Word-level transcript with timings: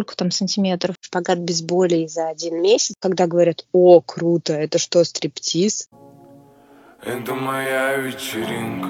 сколько 0.00 0.16
там 0.16 0.30
сантиметров. 0.30 0.96
Шпагат 1.02 1.40
без 1.40 1.60
боли 1.60 2.06
за 2.06 2.28
один 2.28 2.62
месяц. 2.62 2.94
Когда 2.98 3.26
говорят, 3.26 3.66
о, 3.72 4.00
круто, 4.00 4.54
это 4.54 4.78
что, 4.78 5.04
стриптиз? 5.04 5.90
Это 7.04 7.34
моя 7.34 7.96
вечеринка. 7.96 8.88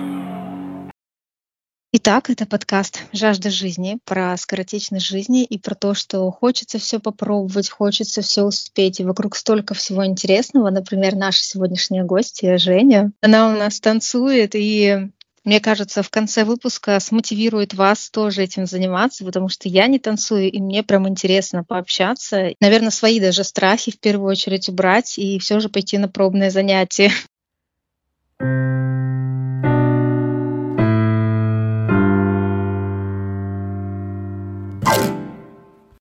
Итак, 1.93 2.31
это 2.31 2.47
подкаст 2.47 3.01
«Жажда 3.13 3.51
жизни» 3.51 3.99
про 4.05 4.37
скоротечность 4.37 5.05
жизни 5.05 5.43
и 5.43 5.59
про 5.59 5.75
то, 5.75 5.95
что 5.95 6.31
хочется 6.31 6.79
все 6.79 7.01
попробовать, 7.01 7.69
хочется 7.69 8.23
все 8.23 8.45
успеть, 8.45 9.01
и 9.01 9.05
вокруг 9.05 9.35
столько 9.35 9.75
всего 9.75 10.07
интересного. 10.07 10.71
Например, 10.71 11.17
наша 11.17 11.43
сегодняшняя 11.43 12.05
гостья 12.05 12.57
Женя. 12.59 13.11
Она 13.21 13.49
у 13.49 13.59
нас 13.59 13.81
танцует 13.81 14.53
и 14.55 15.11
мне 15.45 15.61
кажется, 15.61 16.03
в 16.03 16.11
конце 16.11 16.45
выпуска 16.45 17.01
смотивирует 17.01 17.73
вас 17.73 18.11
тоже 18.11 18.43
этим 18.43 18.67
заниматься, 18.67 19.25
потому 19.25 19.49
что 19.49 19.69
я 19.69 19.87
не 19.87 19.99
танцую, 19.99 20.51
и 20.51 20.61
мне 20.61 20.83
прям 20.83 21.09
интересно 21.09 21.65
пообщаться. 21.65 22.51
Наверное, 22.61 22.91
свои 22.91 23.21
даже 23.21 23.43
страхи 23.45 23.91
в 23.91 23.99
первую 23.99 24.31
очередь 24.31 24.69
убрать 24.69 25.19
и 25.19 25.39
все 25.39 25.59
же 25.61 25.69
пойти 25.69 25.97
на 25.99 26.09
пробное 26.09 26.51
занятие. 26.51 27.11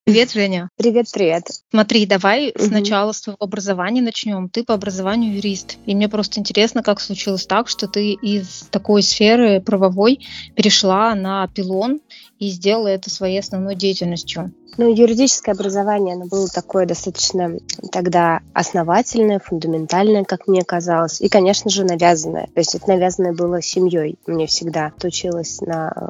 Привет, 0.10 0.32
Женя. 0.32 0.70
Привет, 0.76 1.06
привет. 1.14 1.44
Смотри, 1.70 2.08
давай 2.08 2.50
угу. 2.50 2.66
сначала 2.66 3.12
с 3.12 3.22
твоего 3.22 3.44
образования 3.44 4.02
начнем. 4.02 4.50
Ты 4.50 4.64
по 4.64 4.74
образованию 4.74 5.36
юрист. 5.36 5.78
И 5.86 5.94
мне 5.94 6.10
просто 6.10 6.40
интересно, 6.40 6.82
как 6.82 7.00
случилось 7.00 7.46
так, 7.46 7.68
что 7.68 7.88
ты 7.88 8.14
из 8.14 8.68
такой 8.72 9.04
сферы 9.04 9.62
правовой 9.62 10.26
перешла 10.56 11.14
на 11.14 11.48
пилон 11.50 12.00
и 12.40 12.50
сделала 12.50 12.88
это 12.88 13.12
своей 13.12 13.40
основной 13.40 13.76
деятельностью. 13.76 14.52
Ну, 14.78 14.92
юридическое 14.92 15.54
образование, 15.54 16.16
оно 16.16 16.26
было 16.26 16.48
такое 16.48 16.88
достаточно 16.88 17.60
тогда 17.92 18.40
основательное, 18.54 19.40
фундаментальное, 19.40 20.24
как 20.24 20.48
мне 20.48 20.64
казалось, 20.64 21.22
и, 21.22 21.30
конечно 21.30 21.70
же, 21.70 21.84
навязанное. 21.84 22.46
То 22.46 22.60
есть 22.60 22.74
это 22.74 22.88
навязанное 22.88 23.34
было 23.34 23.62
семьей. 23.62 24.18
Мне 24.26 24.48
всегда 24.48 24.92
училась 25.04 25.62
на 25.62 26.10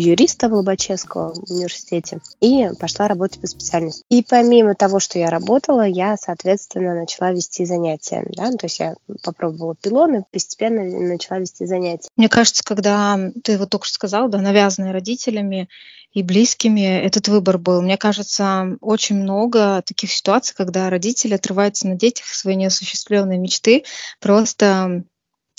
юриста 0.00 0.48
в 0.48 0.54
Лобачевского 0.54 1.32
университете 1.48 2.20
и 2.40 2.68
пошла 2.78 3.08
работать 3.08 3.40
по 3.40 3.46
специальности. 3.46 4.04
И 4.08 4.24
помимо 4.28 4.74
того, 4.74 5.00
что 5.00 5.18
я 5.18 5.30
работала, 5.30 5.86
я, 5.86 6.16
соответственно, 6.16 6.94
начала 6.94 7.32
вести 7.32 7.64
занятия. 7.64 8.24
Да? 8.36 8.50
То 8.52 8.66
есть 8.66 8.80
я 8.80 8.94
попробовала 9.22 9.74
пилоны, 9.74 10.24
постепенно 10.32 10.82
начала 10.82 11.38
вести 11.38 11.66
занятия. 11.66 12.08
Мне 12.16 12.28
кажется, 12.28 12.62
когда 12.64 13.18
ты 13.44 13.58
вот 13.58 13.70
только 13.70 13.86
что 13.86 13.94
сказал, 13.94 14.28
да, 14.28 14.38
навязанные 14.38 14.92
родителями 14.92 15.68
и 16.12 16.22
близкими, 16.22 17.00
этот 17.00 17.28
выбор 17.28 17.58
был. 17.58 17.82
Мне 17.82 17.96
кажется, 17.96 18.76
очень 18.80 19.16
много 19.16 19.82
таких 19.86 20.10
ситуаций, 20.10 20.54
когда 20.56 20.90
родители 20.90 21.34
отрываются 21.34 21.86
на 21.86 21.94
детях 21.94 22.26
свои 22.26 22.56
неосуществленные 22.56 23.38
мечты, 23.38 23.84
просто 24.18 25.04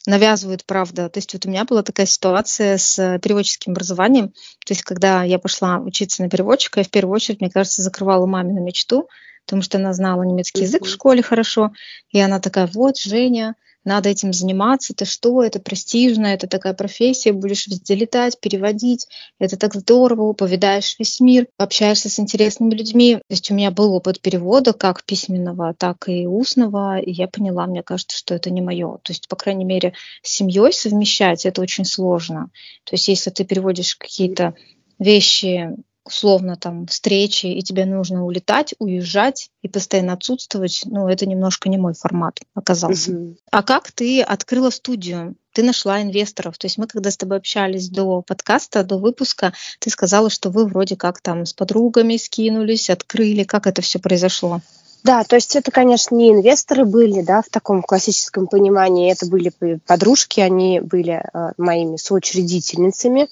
навязывают, 0.07 0.65
правда. 0.65 1.09
То 1.09 1.19
есть 1.19 1.33
вот 1.33 1.45
у 1.45 1.49
меня 1.49 1.65
была 1.65 1.83
такая 1.83 2.05
ситуация 2.05 2.77
с 2.77 3.19
переводческим 3.19 3.73
образованием. 3.73 4.29
То 4.65 4.73
есть 4.73 4.83
когда 4.83 5.23
я 5.23 5.39
пошла 5.39 5.77
учиться 5.79 6.23
на 6.23 6.29
переводчика, 6.29 6.79
я 6.79 6.83
в 6.83 6.89
первую 6.89 7.15
очередь, 7.15 7.41
мне 7.41 7.49
кажется, 7.49 7.81
закрывала 7.81 8.25
мамину 8.25 8.61
мечту, 8.61 9.07
потому 9.45 9.61
что 9.61 9.77
она 9.77 9.93
знала 9.93 10.23
немецкий 10.23 10.61
язык 10.63 10.85
в 10.85 10.89
школе 10.89 11.21
хорошо. 11.21 11.71
И 12.09 12.19
она 12.19 12.39
такая, 12.39 12.67
вот, 12.67 12.97
Женя, 12.97 13.55
надо 13.83 14.09
этим 14.09 14.33
заниматься, 14.33 14.93
ты 14.93 15.05
что, 15.05 15.43
это 15.43 15.59
престижно, 15.59 16.27
это 16.27 16.47
такая 16.47 16.73
профессия, 16.73 17.31
будешь 17.31 17.67
везде 17.67 17.95
летать, 17.95 18.39
переводить, 18.39 19.07
это 19.39 19.57
так 19.57 19.73
здорово, 19.73 20.33
повидаешь 20.33 20.95
весь 20.99 21.19
мир, 21.19 21.47
общаешься 21.57 22.09
с 22.09 22.19
интересными 22.19 22.75
людьми. 22.75 23.15
То 23.15 23.23
есть 23.29 23.49
у 23.51 23.53
меня 23.53 23.71
был 23.71 23.93
опыт 23.93 24.21
перевода 24.21 24.73
как 24.73 25.03
письменного, 25.03 25.73
так 25.73 26.07
и 26.07 26.27
устного, 26.27 26.99
и 26.99 27.11
я 27.11 27.27
поняла, 27.27 27.65
мне 27.65 27.83
кажется, 27.83 28.17
что 28.17 28.35
это 28.35 28.51
не 28.51 28.61
мое. 28.61 28.97
То 29.03 29.11
есть, 29.11 29.27
по 29.27 29.35
крайней 29.35 29.65
мере, 29.65 29.93
с 30.21 30.31
семьей 30.31 30.73
совмещать 30.73 31.45
это 31.45 31.61
очень 31.61 31.85
сложно. 31.85 32.51
То 32.83 32.95
есть, 32.95 33.07
если 33.07 33.29
ты 33.29 33.45
переводишь 33.45 33.95
какие-то 33.95 34.53
вещи 34.99 35.75
условно 36.05 36.55
там 36.55 36.87
встречи, 36.87 37.45
и 37.45 37.61
тебе 37.61 37.85
нужно 37.85 38.25
улетать, 38.25 38.73
уезжать 38.79 39.49
и 39.61 39.67
постоянно 39.67 40.13
отсутствовать, 40.13 40.81
ну, 40.85 41.07
это 41.07 41.25
немножко 41.25 41.69
не 41.69 41.77
мой 41.77 41.93
формат 41.93 42.39
оказался. 42.55 43.11
Угу. 43.11 43.37
А 43.51 43.63
как 43.63 43.91
ты 43.91 44.21
открыла 44.21 44.69
студию? 44.69 45.35
Ты 45.53 45.63
нашла 45.63 46.01
инвесторов. 46.01 46.57
То 46.57 46.65
есть 46.65 46.77
мы, 46.77 46.87
когда 46.87 47.11
с 47.11 47.17
тобой 47.17 47.37
общались 47.37 47.89
до 47.89 48.21
подкаста, 48.21 48.83
до 48.83 48.97
выпуска, 48.97 49.53
ты 49.79 49.89
сказала, 49.89 50.29
что 50.29 50.49
вы 50.49 50.65
вроде 50.65 50.95
как 50.95 51.21
там 51.21 51.45
с 51.45 51.53
подругами 51.53 52.17
скинулись, 52.17 52.89
открыли. 52.89 53.43
Как 53.43 53.67
это 53.67 53.81
все 53.81 53.99
произошло? 53.99 54.61
Да, 55.03 55.23
то 55.23 55.35
есть 55.35 55.55
это, 55.55 55.71
конечно, 55.71 56.15
не 56.15 56.29
инвесторы 56.29 56.85
были, 56.85 57.21
да, 57.21 57.41
в 57.41 57.49
таком 57.49 57.81
классическом 57.81 58.47
понимании. 58.47 59.11
Это 59.11 59.25
были 59.25 59.51
подружки, 59.87 60.39
они 60.39 60.79
были 60.79 61.23
э, 61.33 61.51
моими 61.57 61.97
соучредительницами. 61.97 63.27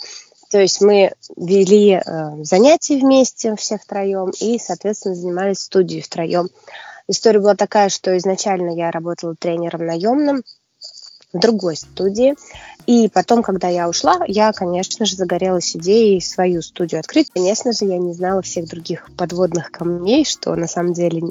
То 0.49 0.59
есть 0.59 0.81
мы 0.81 1.13
вели 1.37 1.93
э, 1.93 2.01
занятия 2.43 2.97
вместе 2.97 3.55
все 3.55 3.77
втроем 3.77 4.31
и, 4.39 4.57
соответственно, 4.57 5.15
занимались 5.15 5.59
студией 5.59 6.01
втроем. 6.01 6.49
История 7.07 7.39
была 7.39 7.55
такая, 7.55 7.89
что 7.89 8.17
изначально 8.17 8.71
я 8.75 8.91
работала 8.91 9.35
тренером 9.35 9.85
наемным 9.85 10.43
в 11.33 11.39
другой 11.39 11.75
студии. 11.75 12.35
И 12.89 13.07
потом, 13.07 13.43
когда 13.43 13.67
я 13.67 13.87
ушла, 13.87 14.19
я, 14.27 14.51
конечно 14.51 15.05
же, 15.05 15.15
загорелась 15.15 15.75
идеей 15.75 16.21
свою 16.21 16.63
студию 16.63 17.01
открыть. 17.01 17.29
Конечно 17.29 17.71
же, 17.71 17.85
я 17.85 17.99
не 17.99 18.13
знала 18.13 18.41
всех 18.41 18.67
других 18.67 19.09
подводных 19.15 19.69
камней, 19.69 20.25
что 20.25 20.55
на 20.55 20.67
самом 20.67 20.93
деле 20.93 21.21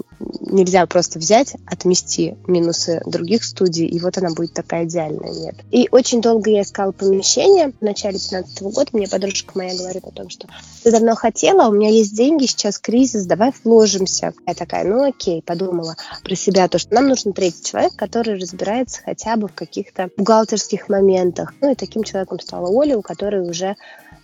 нельзя 0.41 0.87
просто 0.87 1.19
взять, 1.19 1.57
отмести 1.67 2.37
минусы 2.47 3.03
других 3.07 3.43
студий, 3.43 3.87
и 3.87 3.99
вот 3.99 4.17
она 4.19 4.31
будет 4.31 4.53
такая 4.53 4.85
идеальная. 4.85 5.33
Нет. 5.33 5.57
И 5.73 5.89
очень 5.91 6.21
долго 6.21 6.49
я 6.49 6.63
искала 6.63 6.93
помещение. 6.93 7.73
В 7.81 7.83
начале 7.83 8.21
15 8.21 8.63
года 8.63 8.91
мне 8.93 9.09
подружка 9.09 9.53
моя 9.57 9.77
говорит 9.77 10.05
о 10.05 10.13
том, 10.13 10.29
что 10.29 10.47
ты 10.85 10.93
давно 10.93 11.17
хотела, 11.17 11.69
у 11.69 11.73
меня 11.73 11.89
есть 11.89 12.15
деньги, 12.15 12.47
сейчас 12.47 12.79
кризис, 12.79 13.27
давай 13.27 13.53
вложимся. 13.65 14.33
Я 14.47 14.55
такая, 14.55 14.85
ну 14.85 15.09
окей, 15.09 15.43
подумала 15.43 15.97
про 16.23 16.37
себя, 16.37 16.69
то, 16.69 16.79
что 16.79 16.95
нам 16.95 17.09
нужен 17.09 17.33
третий 17.33 17.65
человек, 17.65 17.97
который 17.97 18.39
разбирается 18.39 19.03
хотя 19.05 19.37
бы 19.37 19.49
в 19.49 19.55
каких-то 19.89 20.11
бухгалтерских 20.17 20.89
моментах, 20.89 21.55
ну 21.61 21.73
и 21.73 21.75
таким 21.75 22.03
человеком 22.03 22.41
стала 22.41 22.69
Оля, 22.69 22.97
у 22.97 23.03
которой 23.03 23.49
уже 23.49 23.77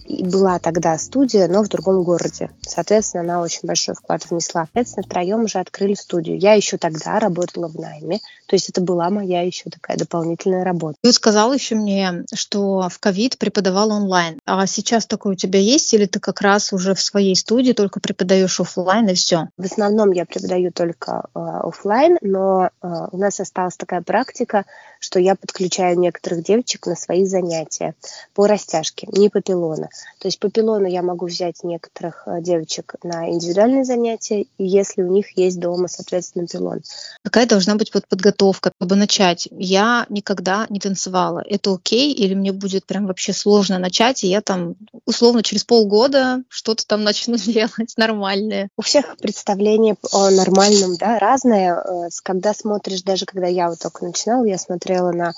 была 0.09 0.59
тогда 0.59 0.97
студия, 0.99 1.49
но 1.49 1.63
в 1.63 1.69
другом 1.69 2.03
городе. 2.03 2.51
Соответственно, 2.63 3.23
она 3.23 3.41
очень 3.41 3.61
большой 3.63 3.95
вклад 3.95 4.29
внесла. 4.29 4.67
Соответственно, 4.67 5.05
втроем 5.05 5.45
уже 5.45 5.59
открыли 5.59 5.95
студию. 5.95 6.39
Я 6.39 6.55
еще 6.55 6.77
тогда 6.77 7.19
работала 7.19 7.69
в 7.69 7.75
найме, 7.77 8.19
то 8.47 8.57
есть 8.57 8.69
это 8.69 8.81
была 8.81 9.11
моя 9.11 9.43
еще 9.43 9.71
такая 9.71 9.97
дополнительная 9.97 10.65
работа. 10.65 10.97
Ты 11.03 11.13
сказал 11.13 11.53
еще 11.53 11.75
мне, 11.75 12.25
что 12.35 12.89
в 12.91 12.99
ковид 12.99 13.39
преподавал 13.39 13.91
онлайн. 13.91 14.39
А 14.45 14.67
сейчас 14.67 15.07
такое 15.07 15.33
у 15.33 15.37
тебя 15.37 15.59
есть 15.59 15.93
или 15.95 16.07
ты 16.07 16.21
как 16.21 16.41
раз 16.41 16.73
уже 16.73 16.95
в 16.95 17.01
своей 17.01 17.35
студии 17.37 17.73
только 17.73 18.01
преподаешь 18.01 18.61
офлайн 18.61 19.09
и 19.09 19.15
все? 19.15 19.49
В 19.57 19.65
основном 19.65 20.13
я 20.13 20.27
преподаю 20.27 20.73
только 20.73 21.25
э, 21.35 21.39
офлайн, 21.39 22.19
но 22.21 22.67
э, 22.67 22.89
у 23.13 23.17
нас 23.17 23.41
осталась 23.41 23.77
такая 23.77 24.03
практика, 24.03 24.65
что 25.01 25.19
я 25.19 25.35
подключаю 25.35 25.99
некоторых 25.99 26.45
девочек 26.45 26.87
на 26.87 26.97
свои 26.97 27.25
занятия 27.25 27.95
по 28.35 28.47
растяжке, 28.47 29.07
не 29.11 29.29
по 29.29 29.41
пилону. 29.41 29.89
То 30.19 30.29
есть 30.29 30.39
по 30.39 30.51
пилону 30.51 30.87
я 30.87 31.03
могу 31.03 31.27
взять 31.27 31.63
некоторых 31.65 32.23
э, 32.27 32.41
девочек 32.41 32.95
на 33.03 33.31
индивидуальные 33.31 33.85
занятия, 33.85 34.47
если 34.59 35.03
у 35.03 35.09
них 35.09 35.37
есть 35.37 35.61
дома, 35.61 35.89
соответственно, 35.89 36.47
пилон. 36.47 36.81
Какая 37.23 37.47
должна 37.47 37.75
быть 37.75 37.93
подготовка, 37.93 38.73
чтобы 38.77 38.97
начать? 38.97 39.49
Я 39.51 40.07
никогда 40.09 40.67
не 40.71 40.81
танцевала. 40.81 41.43
Это 41.47 41.75
окей 41.75 42.13
или 42.13 42.35
мне 42.35 42.53
будет 42.53 42.87
прям 42.87 43.07
вообще 43.07 43.33
сложно 43.33 43.79
начать, 43.79 44.25
и 44.25 44.29
я 44.29 44.41
там 44.41 44.77
условно 45.05 45.43
через 45.43 45.65
полгода 45.65 46.43
что-то 46.49 46.87
там 46.87 47.05
начну 47.05 47.37
делать 47.39 47.95
нормальное? 47.97 48.69
У 48.77 48.83
всех 48.83 49.17
представление 49.19 49.97
о 50.13 50.31
нормальном, 50.31 50.97
да, 50.97 51.19
разное. 51.19 51.75
Э, 51.75 52.09
когда 52.23 52.55
смотришь, 52.55 53.03
даже 53.03 53.27
когда 53.27 53.47
я 53.47 53.69
вот 53.69 53.79
только 53.79 54.05
начинала, 54.05 54.45
я 54.45 54.59
смотрела 54.59 55.13
на 55.13 55.33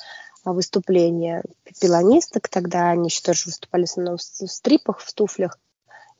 выступления 0.52 1.43
пилонисток, 1.81 2.48
тогда 2.48 2.90
они 2.90 3.08
еще 3.08 3.22
тоже 3.22 3.44
выступали 3.46 3.82
в 3.82 3.90
основном 3.90 4.16
в 4.16 4.22
стрипах, 4.22 5.00
в 5.00 5.12
туфлях. 5.12 5.58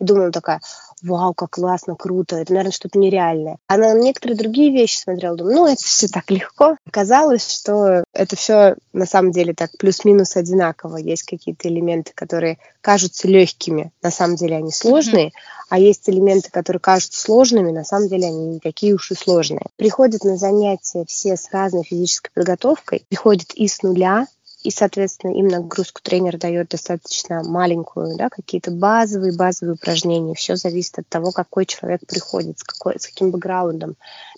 И 0.01 0.05
думала 0.05 0.31
такая, 0.31 0.61
вау, 1.03 1.35
как 1.35 1.51
классно, 1.51 1.97
круто, 1.97 2.37
это, 2.37 2.53
наверное, 2.53 2.73
что-то 2.73 2.99
нереальное. 2.99 3.59
А 3.67 3.77
на 3.77 3.95
некоторые 3.95 4.37
другие 4.37 4.71
вещи 4.73 4.99
смотрела, 4.99 5.37
думаю, 5.37 5.57
ну, 5.57 5.67
это 5.67 5.83
все 5.83 6.09
так 6.09 6.31
легко. 6.31 6.77
Оказалось, 6.87 7.51
что 7.51 8.05
это 8.13 8.37
все 8.37 8.77
на 8.93 9.07
самом 9.07 9.33
деле 9.33 9.55
так 9.55 9.71
плюс-минус 9.79 10.37
одинаково. 10.37 10.97
Есть 10.97 11.25
какие-то 11.25 11.69
элементы, 11.69 12.13
которые 12.15 12.59
кажутся 12.81 13.27
легкими, 13.27 13.91
на 14.03 14.11
самом 14.11 14.37
деле 14.37 14.57
они 14.57 14.71
сложные, 14.71 15.29
mm-hmm. 15.29 15.67
а 15.71 15.79
есть 15.79 16.09
элементы, 16.09 16.51
которые 16.51 16.81
кажутся 16.81 17.21
сложными, 17.21 17.73
на 17.73 17.85
самом 17.85 18.09
деле 18.09 18.29
они 18.29 18.47
не 18.47 18.61
такие 18.61 18.95
уж 18.95 19.11
и 19.11 19.15
сложные. 19.15 19.67
Приходят 19.77 20.25
на 20.25 20.37
занятия 20.37 21.05
все 21.07 21.37
с 21.37 21.51
разной 21.51 21.85
физической 21.85 22.31
подготовкой, 22.33 23.05
приходят 23.09 23.53
и 23.55 23.67
с 23.67 23.83
нуля, 23.83 24.27
и, 24.67 24.71
соответственно, 24.73 25.31
им 25.31 25.47
нагрузку 25.47 26.01
тренер 26.03 26.39
дает 26.39 26.71
достаточно 26.71 27.45
маленькую, 27.45 28.17
да, 28.17 28.29
какие-то 28.29 28.73
базовые, 28.73 29.33
базовые 29.33 29.75
упражнения. 29.75 30.35
Все 30.35 30.57
зависит 30.57 30.99
от 30.99 31.09
того, 31.09 31.31
какой 31.31 31.67
человек 31.67 32.01
приходит, 32.05 32.59
с, 32.59 32.65
какой, 32.65 32.99
с 32.99 33.07
каким 33.07 33.31
бэкграундом. 33.31 33.95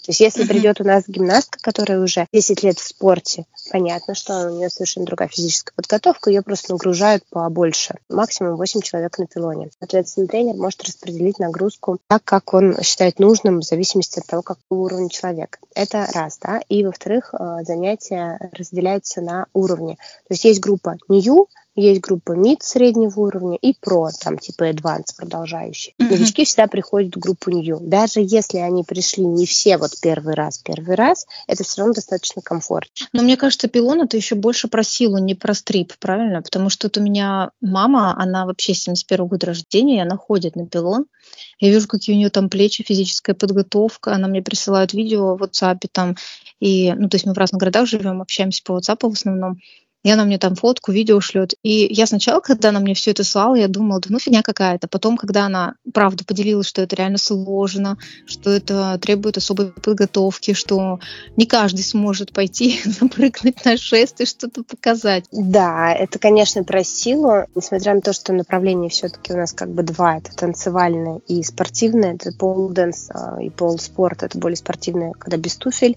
То 0.08 0.12
есть 0.12 0.20
если 0.20 0.46
придет 0.46 0.81
у 0.81 0.84
нас 0.84 1.05
гимнастка, 1.06 1.58
которая 1.60 2.00
уже 2.00 2.26
10 2.32 2.62
лет 2.62 2.78
в 2.78 2.82
спорте, 2.88 3.44
понятно, 3.70 4.14
что 4.14 4.49
у 4.49 4.56
нее 4.56 4.70
совершенно 4.70 5.05
другая 5.05 5.28
физическая 5.28 5.75
подготовка, 5.76 6.31
ее 6.31 6.40
просто 6.40 6.72
нагружают 6.72 7.25
побольше. 7.28 7.96
Максимум 8.08 8.56
8 8.56 8.81
человек 8.81 9.19
на 9.19 9.26
пилоне. 9.26 9.69
Соответственно, 9.78 10.26
тренер 10.26 10.55
может 10.55 10.82
распределить 10.82 11.38
нагрузку 11.38 11.99
так, 12.06 12.25
как 12.25 12.55
он 12.55 12.81
считает 12.82 13.19
нужным, 13.19 13.58
в 13.58 13.64
зависимости 13.64 14.19
от 14.19 14.25
того, 14.25 14.40
какого 14.40 14.78
уровня 14.78 15.10
человек. 15.10 15.58
Это 15.75 16.08
раз, 16.14 16.38
да. 16.38 16.62
И, 16.70 16.87
во-вторых, 16.87 17.34
э, 17.34 17.64
занятия 17.66 18.38
разделяются 18.54 19.20
на 19.20 19.44
уровни. 19.52 19.96
То 20.26 20.32
есть 20.32 20.44
есть 20.44 20.61
группа 20.61 20.96
New, 21.11 21.49
есть 21.80 22.00
группа 22.00 22.32
мид 22.32 22.62
среднего 22.62 23.20
уровня 23.20 23.56
и 23.60 23.75
про, 23.80 24.10
там 24.10 24.38
типа 24.38 24.70
advanced 24.70 25.16
продолжающие. 25.16 25.94
Mm-hmm. 25.98 26.10
Новички 26.10 26.44
всегда 26.44 26.66
приходят 26.66 27.14
в 27.14 27.19
группу 27.19 27.50
new. 27.50 27.78
Даже 27.80 28.20
если 28.20 28.58
они 28.58 28.82
пришли 28.84 29.25
не 29.25 29.46
все 29.46 29.78
вот 29.78 29.92
первый 30.00 30.34
раз, 30.34 30.58
первый 30.58 30.96
раз, 30.96 31.26
это 31.46 31.64
все 31.64 31.80
равно 31.82 31.94
достаточно 31.94 32.42
комфортно. 32.42 33.06
Но 33.12 33.22
мне 33.22 33.36
кажется, 33.36 33.69
пилон 33.69 34.02
это 34.02 34.16
еще 34.16 34.34
больше 34.34 34.69
про 34.69 34.82
силу, 34.82 35.19
не 35.19 35.34
про 35.34 35.54
стрип, 35.54 35.94
правильно? 35.98 36.42
Потому 36.42 36.69
что 36.69 36.86
вот 36.86 36.96
у 36.96 37.02
меня 37.02 37.50
мама, 37.60 38.14
она 38.20 38.46
вообще 38.46 38.75
71 38.75 39.26
года 39.26 39.46
рождения, 39.46 40.02
она 40.02 40.16
ходит 40.16 40.56
на 40.56 40.66
пилон. 40.66 41.06
Я 41.60 41.70
вижу, 41.70 41.86
какие 41.86 42.14
у 42.14 42.19
нее 42.19 42.30
там 42.30 42.48
плечи, 42.48 42.82
физическая 42.82 43.34
подготовка. 43.34 44.14
Она 44.14 44.28
мне 44.28 44.42
присылает 44.42 44.92
видео 44.92 45.36
в 45.36 45.42
WhatsApp 45.42 45.86
там. 45.92 46.16
И, 46.60 46.92
ну, 46.92 47.08
то 47.08 47.16
есть 47.16 47.26
мы 47.26 47.34
в 47.34 47.38
разных 47.38 47.60
городах 47.60 47.86
живем, 47.86 48.20
общаемся 48.20 48.62
по 48.64 48.78
WhatsApp 48.78 49.08
в 49.08 49.12
основном 49.12 49.58
и 50.05 50.11
она 50.11 50.25
мне 50.25 50.39
там 50.39 50.55
фотку, 50.55 50.93
видео 50.93 51.21
шлет. 51.21 51.55
И 51.62 51.87
я 51.91 52.06
сначала, 52.06 52.41
когда 52.41 52.69
она 52.69 52.81
мне 52.81 52.95
все 52.95 53.11
это 53.11 53.25
слала, 53.25 53.56
я 53.56 53.69
думала, 53.69 54.00
да 54.00 54.06
ну 54.11 54.19
фигня 54.19 54.43
какая-то. 54.43 54.87
Потом, 54.89 55.17
когда 55.17 55.47
она, 55.47 55.75
правда, 55.93 56.25
поделилась, 56.25 56.69
что 56.69 56.83
это 56.83 56.95
реально 56.97 57.19
сложно, 57.19 57.99
что 58.27 58.50
это 58.50 58.99
требует 59.03 59.37
особой 59.37 59.73
подготовки, 59.73 60.55
что 60.55 61.00
не 61.37 61.47
каждый 61.47 61.83
сможет 61.83 62.33
пойти, 62.33 62.81
запрыгнуть 62.85 63.65
на 63.65 63.77
шест 63.77 64.21
и 64.21 64.27
что-то 64.27 64.62
показать. 64.62 65.25
Да, 65.33 65.93
это, 65.93 66.19
конечно, 66.19 66.62
про 66.62 66.85
силу, 66.85 67.47
несмотря 67.55 67.95
на 67.95 68.00
то, 68.00 68.12
что 68.12 68.33
направление 68.33 68.91
все-таки 68.91 69.33
у 69.33 69.37
нас 69.37 69.53
как 69.53 69.71
бы 69.71 69.83
два, 69.83 70.19
это 70.19 70.35
танцевальное 70.35 71.21
и 71.27 71.43
спортивное, 71.43 72.15
это 72.15 72.33
пол-дэнс 72.33 73.11
а, 73.11 73.43
и 73.43 73.50
пол-спорт, 73.50 74.23
это 74.23 74.39
более 74.39 74.56
спортивное, 74.56 75.12
когда 75.12 75.37
без 75.37 75.56
туфель, 75.56 75.97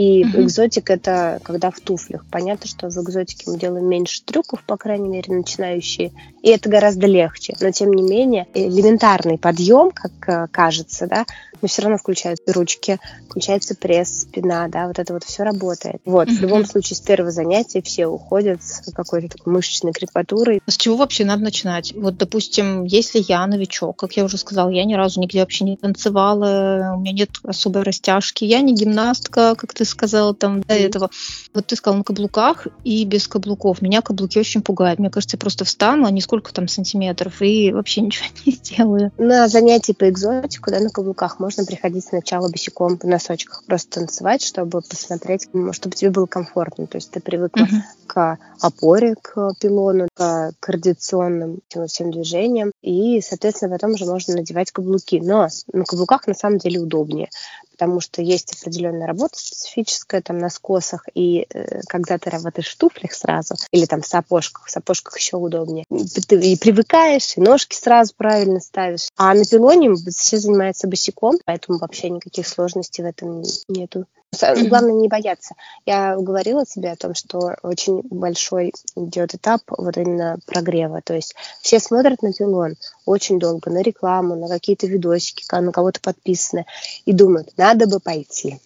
и 0.00 0.22
uh-huh. 0.22 0.44
экзотик 0.44 0.88
это 0.88 1.40
когда 1.42 1.70
в 1.70 1.78
туфлях. 1.78 2.24
Понятно, 2.30 2.66
что 2.66 2.88
в 2.88 2.96
экзотике 2.96 3.50
мы 3.50 3.58
делаем 3.58 3.86
меньше 3.86 4.22
трюков, 4.24 4.62
по 4.64 4.78
крайней 4.78 5.10
мере, 5.10 5.34
начинающие. 5.34 6.12
И 6.42 6.48
это 6.48 6.70
гораздо 6.70 7.06
легче. 7.06 7.54
Но 7.60 7.70
тем 7.70 7.92
не 7.92 8.02
менее, 8.02 8.46
элементарный 8.54 9.36
подъем, 9.36 9.90
как 9.90 10.12
э, 10.26 10.46
кажется, 10.50 11.06
да, 11.06 11.26
но 11.60 11.68
все 11.68 11.82
равно 11.82 11.98
включаются 11.98 12.50
ручки, 12.50 12.98
включается 13.28 13.74
пресс, 13.74 14.22
спина, 14.22 14.68
да, 14.68 14.86
вот 14.86 14.98
это 14.98 15.12
вот 15.12 15.24
все 15.24 15.42
работает. 15.42 16.00
Вот, 16.06 16.28
uh-huh. 16.28 16.34
в 16.34 16.40
любом 16.40 16.64
случае, 16.64 16.96
с 16.96 17.00
первого 17.00 17.30
занятия 17.30 17.82
все 17.82 18.06
уходят 18.06 18.62
с 18.62 18.90
какой-то 18.94 19.36
такой 19.36 19.52
мышечной 19.52 19.92
крепатурой. 19.92 20.62
С 20.66 20.78
чего 20.78 20.96
вообще 20.96 21.26
надо 21.26 21.42
начинать? 21.42 21.92
Вот, 21.94 22.16
допустим, 22.16 22.84
если 22.84 23.22
я 23.28 23.46
новичок, 23.46 23.96
как 23.96 24.14
я 24.14 24.24
уже 24.24 24.38
сказала, 24.38 24.70
я 24.70 24.86
ни 24.86 24.94
разу 24.94 25.20
нигде 25.20 25.40
вообще 25.40 25.64
не 25.64 25.76
танцевала, 25.76 26.94
у 26.96 27.00
меня 27.00 27.12
нет 27.12 27.30
особой 27.44 27.82
растяжки, 27.82 28.44
я 28.44 28.62
не 28.62 28.74
гимнастка, 28.74 29.54
как 29.56 29.74
ты 29.74 29.89
сказала 29.90 30.34
там 30.34 30.60
до 30.62 30.74
этого. 30.74 31.10
Вот 31.54 31.66
ты 31.66 31.76
сказала 31.76 31.98
на 31.98 32.04
каблуках 32.04 32.66
и 32.84 33.04
без 33.04 33.28
каблуков. 33.28 33.82
Меня 33.82 34.02
каблуки 34.02 34.38
очень 34.38 34.62
пугают. 34.62 34.98
Мне 34.98 35.10
кажется, 35.10 35.36
я 35.36 35.40
просто 35.40 35.64
встану, 35.64 36.06
а 36.06 36.10
не 36.10 36.20
сколько 36.20 36.52
там 36.52 36.68
сантиметров, 36.68 37.42
и 37.42 37.72
вообще 37.72 38.00
ничего 38.02 38.26
не 38.46 38.52
сделаю. 38.52 39.12
На 39.18 39.48
занятия 39.48 39.94
по 39.94 40.08
экзотику, 40.08 40.70
да, 40.70 40.80
на 40.80 40.90
каблуках 40.90 41.38
можно 41.38 41.64
приходить 41.64 42.04
сначала 42.04 42.48
босиком 42.48 42.98
в 42.98 43.04
носочках, 43.04 43.64
просто 43.66 44.00
танцевать, 44.00 44.42
чтобы 44.42 44.80
посмотреть, 44.82 45.48
чтобы 45.72 45.94
тебе 45.94 46.10
было 46.10 46.26
комфортно. 46.26 46.86
То 46.86 46.96
есть 46.96 47.10
ты 47.10 47.20
привыкла 47.20 47.62
uh-huh. 47.62 47.82
к 48.06 48.38
опоре, 48.60 49.14
к 49.20 49.54
пилону, 49.60 50.08
к 50.14 50.52
координационным 50.60 51.60
всем 51.86 52.10
движениям, 52.10 52.72
и, 52.82 53.20
соответственно, 53.20 53.72
потом 53.72 53.92
уже 53.92 54.06
можно 54.06 54.36
надевать 54.36 54.70
каблуки. 54.70 55.20
Но 55.20 55.48
на 55.72 55.84
каблуках 55.84 56.26
на 56.26 56.34
самом 56.34 56.58
деле 56.58 56.80
удобнее, 56.80 57.28
потому 57.72 58.00
что 58.00 58.22
есть 58.22 58.54
определенная 58.54 59.06
работа 59.06 59.38
специфическая 59.38 60.22
там 60.22 60.38
на 60.38 60.50
скосах, 60.50 61.04
и 61.14 61.46
э, 61.52 61.80
когда 61.88 62.18
ты 62.18 62.30
работаешь 62.30 62.68
в 62.68 62.76
туфлях 62.76 63.12
сразу, 63.12 63.54
или 63.70 63.86
там 63.86 64.02
в 64.02 64.06
сапожках, 64.06 64.66
в 64.66 64.70
сапожках 64.70 65.18
еще 65.18 65.36
удобнее, 65.36 65.84
ты 66.28 66.40
и 66.40 66.56
привыкаешь, 66.56 67.36
и 67.36 67.40
ножки 67.40 67.76
сразу 67.76 68.14
правильно 68.16 68.60
ставишь. 68.60 69.08
А 69.16 69.34
на 69.34 69.44
пилоне 69.44 69.94
все 69.94 70.38
занимаются 70.38 70.88
босиком, 70.88 71.38
поэтому 71.44 71.78
вообще 71.78 72.10
никаких 72.10 72.46
сложностей 72.46 73.04
в 73.04 73.06
этом 73.06 73.42
нету. 73.68 74.06
Главное 74.68 74.92
не 74.92 75.08
бояться. 75.08 75.54
Я 75.86 76.16
говорила 76.16 76.64
тебе 76.64 76.92
о 76.92 76.96
том, 76.96 77.14
что 77.14 77.56
очень 77.62 78.02
большой 78.10 78.72
идет 78.96 79.34
этап 79.34 79.62
вот 79.68 79.96
именно 79.96 80.38
прогрева. 80.46 81.00
То 81.02 81.14
есть 81.14 81.34
все 81.60 81.80
смотрят 81.80 82.22
на 82.22 82.32
пилон 82.32 82.76
очень 83.06 83.38
долго, 83.38 83.70
на 83.70 83.82
рекламу, 83.82 84.36
на 84.36 84.48
какие-то 84.48 84.86
видосики, 84.86 85.44
на 85.52 85.72
кого-то 85.72 86.00
подписаны, 86.00 86.66
и 87.04 87.12
думают, 87.12 87.56
надо 87.56 87.86
бы 87.86 87.98
пойти. 87.98 88.60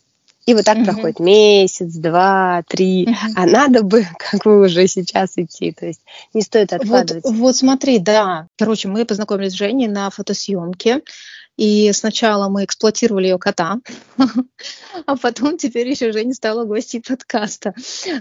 И 0.47 0.53
вот 0.53 0.65
так 0.65 0.77
uh-huh. 0.77 0.85
проходит 0.85 1.21
месяц, 1.21 1.95
два, 1.95 2.63
три, 2.69 3.07
uh-huh. 3.07 3.33
а 3.35 3.47
надо 3.47 3.83
бы, 3.83 4.07
как 4.19 4.45
бы 4.45 4.61
уже 4.61 4.87
сейчас 4.87 5.33
идти. 5.37 5.73
То 5.73 5.87
есть 5.87 6.03
не 6.35 6.43
стоит 6.43 6.73
откладывать. 6.73 7.25
Вот, 7.25 7.35
вот 7.35 7.57
смотри, 7.57 7.99
да. 7.99 8.47
Короче, 8.59 8.89
мы 8.89 9.07
познакомились 9.07 9.53
с 9.53 9.57
Женей 9.57 9.89
на 9.89 10.11
фотосъемке. 10.11 11.01
И 11.57 11.93
сначала 11.93 12.49
мы 12.49 12.65
эксплуатировали 12.65 13.27
ее 13.27 13.39
кота, 13.39 13.81
а 15.07 15.17
потом 15.17 15.57
теперь 15.57 15.89
еще 15.89 16.13
Женя 16.13 16.35
стала 16.35 16.65
гостьей 16.65 17.01
подкаста. 17.01 17.75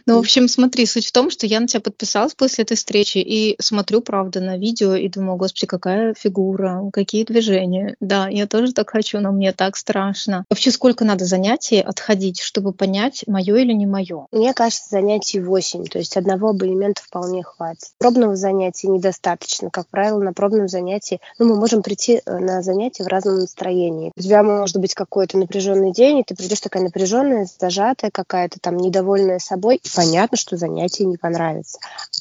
Ну, 0.05 0.15
в 0.15 0.19
общем, 0.19 0.47
смотри, 0.47 0.85
суть 0.85 1.07
в 1.07 1.11
том, 1.11 1.29
что 1.31 1.47
я 1.47 1.59
на 1.59 1.67
тебя 1.67 1.81
подписалась 1.81 2.35
после 2.35 2.63
этой 2.63 2.77
встречи 2.77 3.17
и 3.17 3.55
смотрю, 3.59 4.01
правда, 4.01 4.39
на 4.39 4.57
видео 4.57 4.93
и 4.93 5.09
думаю, 5.09 5.37
господи, 5.37 5.65
какая 5.65 6.13
фигура, 6.13 6.81
какие 6.93 7.23
движения. 7.23 7.95
Да, 7.99 8.27
я 8.27 8.47
тоже 8.47 8.73
так 8.73 8.91
хочу, 8.91 9.19
но 9.19 9.31
мне 9.31 9.51
так 9.51 9.77
страшно. 9.77 10.45
Вообще, 10.49 10.71
сколько 10.71 11.03
надо 11.03 11.25
занятий 11.25 11.79
отходить, 11.79 12.39
чтобы 12.39 12.71
понять, 12.73 13.23
мое 13.27 13.57
или 13.57 13.73
не 13.73 13.87
мое? 13.87 14.27
Мне 14.31 14.53
кажется, 14.53 14.89
занятий 14.91 15.39
8, 15.39 15.85
то 15.85 15.97
есть 15.97 16.17
одного 16.17 16.49
абонемента 16.49 17.01
вполне 17.03 17.43
хватит. 17.43 17.89
Пробного 17.97 18.35
занятия 18.35 18.89
недостаточно. 18.89 19.69
Как 19.71 19.87
правило, 19.87 20.19
на 20.19 20.33
пробном 20.33 20.67
занятии, 20.67 21.19
ну, 21.39 21.47
мы 21.47 21.55
можем 21.55 21.81
прийти 21.81 22.21
э, 22.25 22.37
на 22.37 22.61
занятие 22.61 23.03
в 23.03 23.07
раз 23.07 23.22
разном 23.23 23.39
настроении. 23.39 24.11
У 24.15 24.21
тебя 24.21 24.43
может 24.43 24.77
быть 24.77 24.93
какой-то 24.93 25.37
напряженный 25.37 25.91
день, 25.91 26.19
и 26.19 26.23
ты 26.23 26.35
придешь 26.35 26.59
такая 26.59 26.83
напряженная, 26.83 27.47
зажатая, 27.59 28.11
какая-то 28.11 28.59
там 28.59 28.77
недовольная 28.77 29.39
собой. 29.39 29.77
И 29.77 29.89
понятно, 29.95 30.37
что 30.37 30.57
занятие 30.57 31.05
не 31.05 31.17
понравится. 31.17 31.79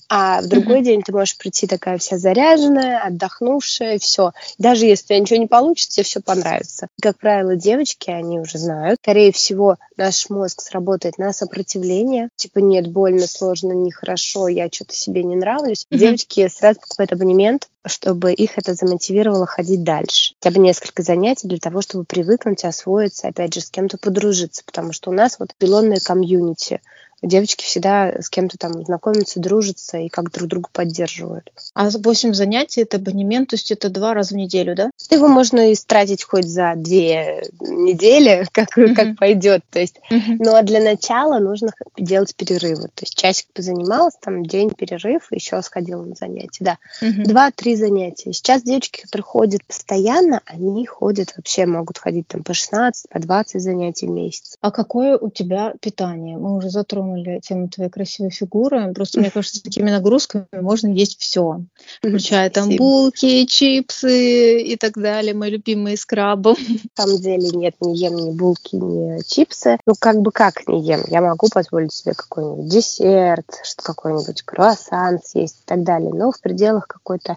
А 0.09 0.41
в 0.41 0.47
другой 0.47 0.81
mm-hmm. 0.81 0.85
день 0.85 1.03
ты 1.03 1.13
можешь 1.13 1.37
прийти 1.37 1.67
такая 1.67 1.99
вся 1.99 2.19
заряженная, 2.19 3.03
отдохнувшая, 3.03 3.99
все. 3.99 4.33
Даже 4.59 4.87
если 4.87 5.05
у 5.05 5.07
тебя 5.09 5.19
ничего 5.21 5.39
не 5.41 5.47
получится, 5.47 5.97
тебе 5.97 6.05
все 6.05 6.21
понравится. 6.21 6.89
Как 7.01 7.19
правило, 7.19 7.57
девочки, 7.57 8.11
они 8.11 8.41
уже 8.41 8.59
знают. 8.59 8.99
Скорее 9.03 9.33
всего, 9.33 9.77
наш 9.97 10.29
мозг 10.31 10.61
сработает 10.61 11.19
на 11.19 11.33
сопротивление. 11.33 12.29
Типа, 12.37 12.59
нет, 12.59 12.89
больно, 12.89 13.27
сложно, 13.27 13.73
нехорошо, 13.73 14.49
я 14.49 14.69
что-то 14.71 14.95
себе 14.95 15.23
не 15.23 15.37
нравлюсь. 15.37 15.87
Mm-hmm. 15.91 15.99
Девочки 15.99 16.49
сразу 16.49 16.81
покупают 16.81 17.13
абонемент, 17.13 17.69
чтобы 17.85 18.33
их 18.33 18.59
это 18.59 18.75
замотивировало 18.75 19.47
ходить 19.47 19.83
дальше. 19.83 20.35
Хотя 20.41 20.55
бы 20.55 20.65
несколько 20.65 21.03
занятий 21.03 21.49
для 21.49 21.59
того, 21.59 21.83
чтобы 21.83 22.05
привыкнуть, 22.05 22.65
освоиться, 22.65 23.29
опять 23.29 23.55
же, 23.55 23.61
с 23.61 23.71
кем-то 23.71 23.99
подружиться. 23.99 24.63
Потому 24.65 24.93
что 24.93 25.11
у 25.11 25.13
нас 25.13 25.39
вот 25.39 25.55
пилонное 25.57 25.99
комьюнити 25.99 26.81
девочки 27.23 27.65
всегда 27.65 28.21
с 28.21 28.29
кем-то 28.29 28.59
там 28.59 28.85
знакомятся, 28.85 29.41
дружатся 29.41 29.99
и 29.99 30.09
как 30.09 30.31
друг 30.31 30.49
друга 30.49 30.69
поддерживают. 30.73 31.53
А 31.75 31.89
8 31.89 32.35
занятий 32.35 32.83
это 32.83 32.97
абонемент, 32.97 33.51
то 33.51 33.55
есть 33.55 33.71
это 33.71 33.89
два 33.89 34.15
раза 34.15 34.35
в 34.35 34.37
неделю, 34.37 34.75
да? 34.75 34.91
Его 35.11 35.29
можно 35.29 35.73
истратить 35.73 36.25
хоть 36.25 36.47
за 36.47 36.75
две 36.77 37.45
недели, 37.61 38.47
как, 38.53 38.77
uh-huh. 38.77 38.95
как 38.95 39.17
пойдет. 39.17 39.63
То 39.71 39.81
есть, 39.81 39.97
uh-huh. 40.11 40.37
Но 40.39 40.61
для 40.63 40.81
начала 40.81 41.39
нужно 41.39 41.73
делать 41.97 42.35
перерывы. 42.35 42.89
То 42.89 43.03
есть 43.03 43.17
часик 43.17 43.47
позанималась, 43.53 44.15
там 44.21 44.45
день 44.45 44.71
перерыв, 44.71 45.29
еще 45.31 45.61
сходила 45.63 46.03
на 46.03 46.15
занятия. 46.15 46.65
Да, 46.65 46.79
uh-huh. 47.03 47.25
два-три 47.25 47.77
занятия. 47.77 48.33
Сейчас 48.33 48.63
девочки, 48.63 49.03
которые 49.03 49.25
ходят 49.25 49.65
постоянно, 49.65 50.41
они 50.47 50.85
ходят 50.87 51.33
вообще, 51.37 51.67
могут 51.67 51.99
ходить 51.99 52.27
там 52.29 52.43
по 52.43 52.55
16, 52.55 53.09
по 53.11 53.19
20 53.21 53.63
занятий 53.63 54.07
в 54.07 54.11
месяц. 54.11 54.57
А 54.61 54.71
какое 54.71 55.17
у 55.17 55.31
тебя 55.31 55.75
питание? 55.81 56.37
Мы 56.37 56.57
уже 56.57 56.71
затронули 56.71 57.12
затронули 57.13 57.41
тему 57.41 57.69
твоей 57.69 57.91
красивой 57.91 58.31
фигуры. 58.31 58.93
Просто, 58.95 59.21
мне 59.21 59.31
кажется, 59.35 59.59
с 59.59 59.63
такими 59.63 59.91
нагрузками 59.91 60.47
можно 60.53 60.89
есть 60.89 61.21
все. 61.21 61.61
Включая 61.99 62.51
там 62.51 62.77
булки, 62.77 63.45
чипсы 63.47 64.63
и 64.63 64.77
так 64.77 64.95
далее, 64.95 65.35
мои 65.35 65.51
любимые 65.51 65.97
с 65.97 66.05
крабом. 66.05 66.57
На 66.97 67.05
самом 67.05 67.21
деле 67.21 67.51
нет, 67.51 67.75
не 67.81 67.97
ем 67.97 68.17
ни 68.17 68.31
булки, 68.31 68.77
ни 68.77 69.23
чипсы. 69.27 69.79
Ну, 69.87 69.95
как 69.99 70.21
бы 70.21 70.33
как 70.33 70.67
не 70.69 70.83
ем. 70.83 71.03
Я 71.09 71.21
могу 71.21 71.49
позволить 71.53 71.93
себе 71.93 72.15
какой-нибудь 72.15 72.69
десерт, 72.69 73.47
что 73.63 73.83
какой-нибудь 73.83 74.43
круассан 74.43 75.19
съесть 75.25 75.61
и 75.63 75.67
так 75.67 75.83
далее. 75.83 76.13
Но 76.13 76.33
в 76.33 76.41
пределах 76.41 76.87
какой-то 76.87 77.37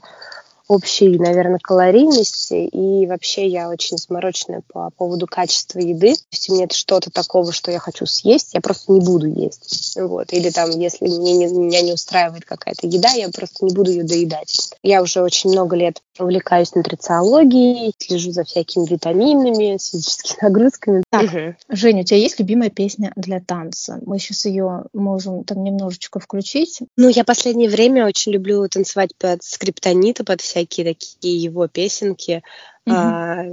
общей, 0.67 1.17
наверное, 1.17 1.59
калорийности. 1.59 2.67
И 2.67 3.05
вообще 3.07 3.47
я 3.47 3.69
очень 3.69 3.97
замороченная 3.97 4.61
по 4.71 4.89
поводу 4.91 5.27
качества 5.27 5.79
еды. 5.79 6.15
То 6.15 6.27
есть 6.31 6.49
у 6.49 6.53
меня 6.53 6.65
это 6.65 6.75
что-то 6.75 7.11
такого, 7.11 7.51
что 7.51 7.71
я 7.71 7.79
хочу 7.79 8.05
съесть, 8.05 8.53
я 8.53 8.61
просто 8.61 8.91
не 8.91 8.99
буду 8.99 9.27
есть. 9.27 9.97
Вот. 9.99 10.33
Или 10.33 10.49
там, 10.49 10.69
если 10.71 11.07
мне 11.07 11.33
не, 11.33 11.47
меня 11.47 11.81
не 11.81 11.93
устраивает 11.93 12.45
какая-то 12.45 12.87
еда, 12.87 13.09
я 13.11 13.29
просто 13.29 13.65
не 13.65 13.73
буду 13.73 13.91
ее 13.91 14.03
доедать. 14.03 14.71
Я 14.83 15.01
уже 15.01 15.21
очень 15.21 15.51
много 15.51 15.75
лет 15.75 16.01
увлекаюсь 16.19 16.73
нутрициологией, 16.75 17.93
слежу 17.97 18.31
за 18.31 18.43
всякими 18.43 18.85
витаминами, 18.85 19.77
с 19.77 19.91
физическими 19.91 20.37
нагрузками. 20.41 21.03
Так, 21.09 21.23
угу. 21.23 21.55
Женя, 21.69 22.01
у 22.01 22.03
тебя 22.05 22.17
есть 22.17 22.39
любимая 22.39 22.69
песня 22.69 23.11
для 23.15 23.39
танца? 23.39 23.99
Мы 24.05 24.19
сейчас 24.19 24.45
ее 24.45 24.85
можем 24.93 25.43
там 25.43 25.63
немножечко 25.63 26.19
включить. 26.19 26.79
Ну, 26.97 27.09
я 27.09 27.23
последнее 27.23 27.69
время 27.69 28.05
очень 28.05 28.31
люблю 28.31 28.67
танцевать 28.67 29.11
под 29.17 29.43
скриптонита, 29.43 30.23
под 30.23 30.41
всякие 30.55 30.93
такие 30.93 31.37
его 31.37 31.67
песенки. 31.67 32.41
Угу. 32.85 32.95
А, 32.95 33.43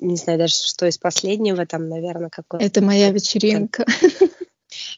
не 0.00 0.16
знаю 0.16 0.38
даже, 0.38 0.54
что 0.54 0.86
из 0.86 0.96
последнего, 0.96 1.66
там, 1.66 1.88
наверное, 1.88 2.30
какой 2.30 2.60
Это 2.60 2.80
моя 2.80 3.10
вечеринка. 3.10 3.84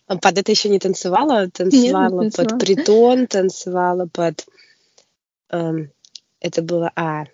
Под 0.07 0.39
это 0.39 0.53
еще 0.53 0.69
не 0.69 0.79
танцевала, 0.79 1.49
танцевала 1.51 2.23
Нет, 2.23 2.37
под 2.37 2.59
притон, 2.59 3.27
танцевала 3.27 4.07
под... 4.07 4.47
Эм, 5.51 5.91
это 6.41 6.63
было... 6.63 6.93
А, 6.95 7.25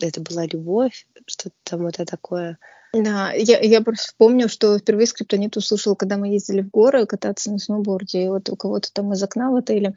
это 0.00 0.20
была 0.20 0.46
любовь, 0.46 1.06
что-то 1.26 1.56
там 1.64 1.82
вот 1.82 1.96
такое. 2.06 2.58
Да, 2.92 3.32
я, 3.32 3.58
я 3.58 3.80
просто 3.80 4.12
помню, 4.16 4.48
что 4.48 4.78
впервые 4.78 5.08
скриптонит 5.08 5.56
услышала, 5.56 5.96
когда 5.96 6.16
мы 6.16 6.28
ездили 6.28 6.62
в 6.62 6.70
горы 6.70 7.06
кататься 7.06 7.50
на 7.50 7.58
сноуборде, 7.58 8.24
и 8.24 8.28
вот 8.28 8.48
у 8.50 8.56
кого-то 8.56 8.92
там 8.92 9.12
из 9.12 9.22
окна 9.22 9.50
в 9.50 9.56
отеле 9.56 9.96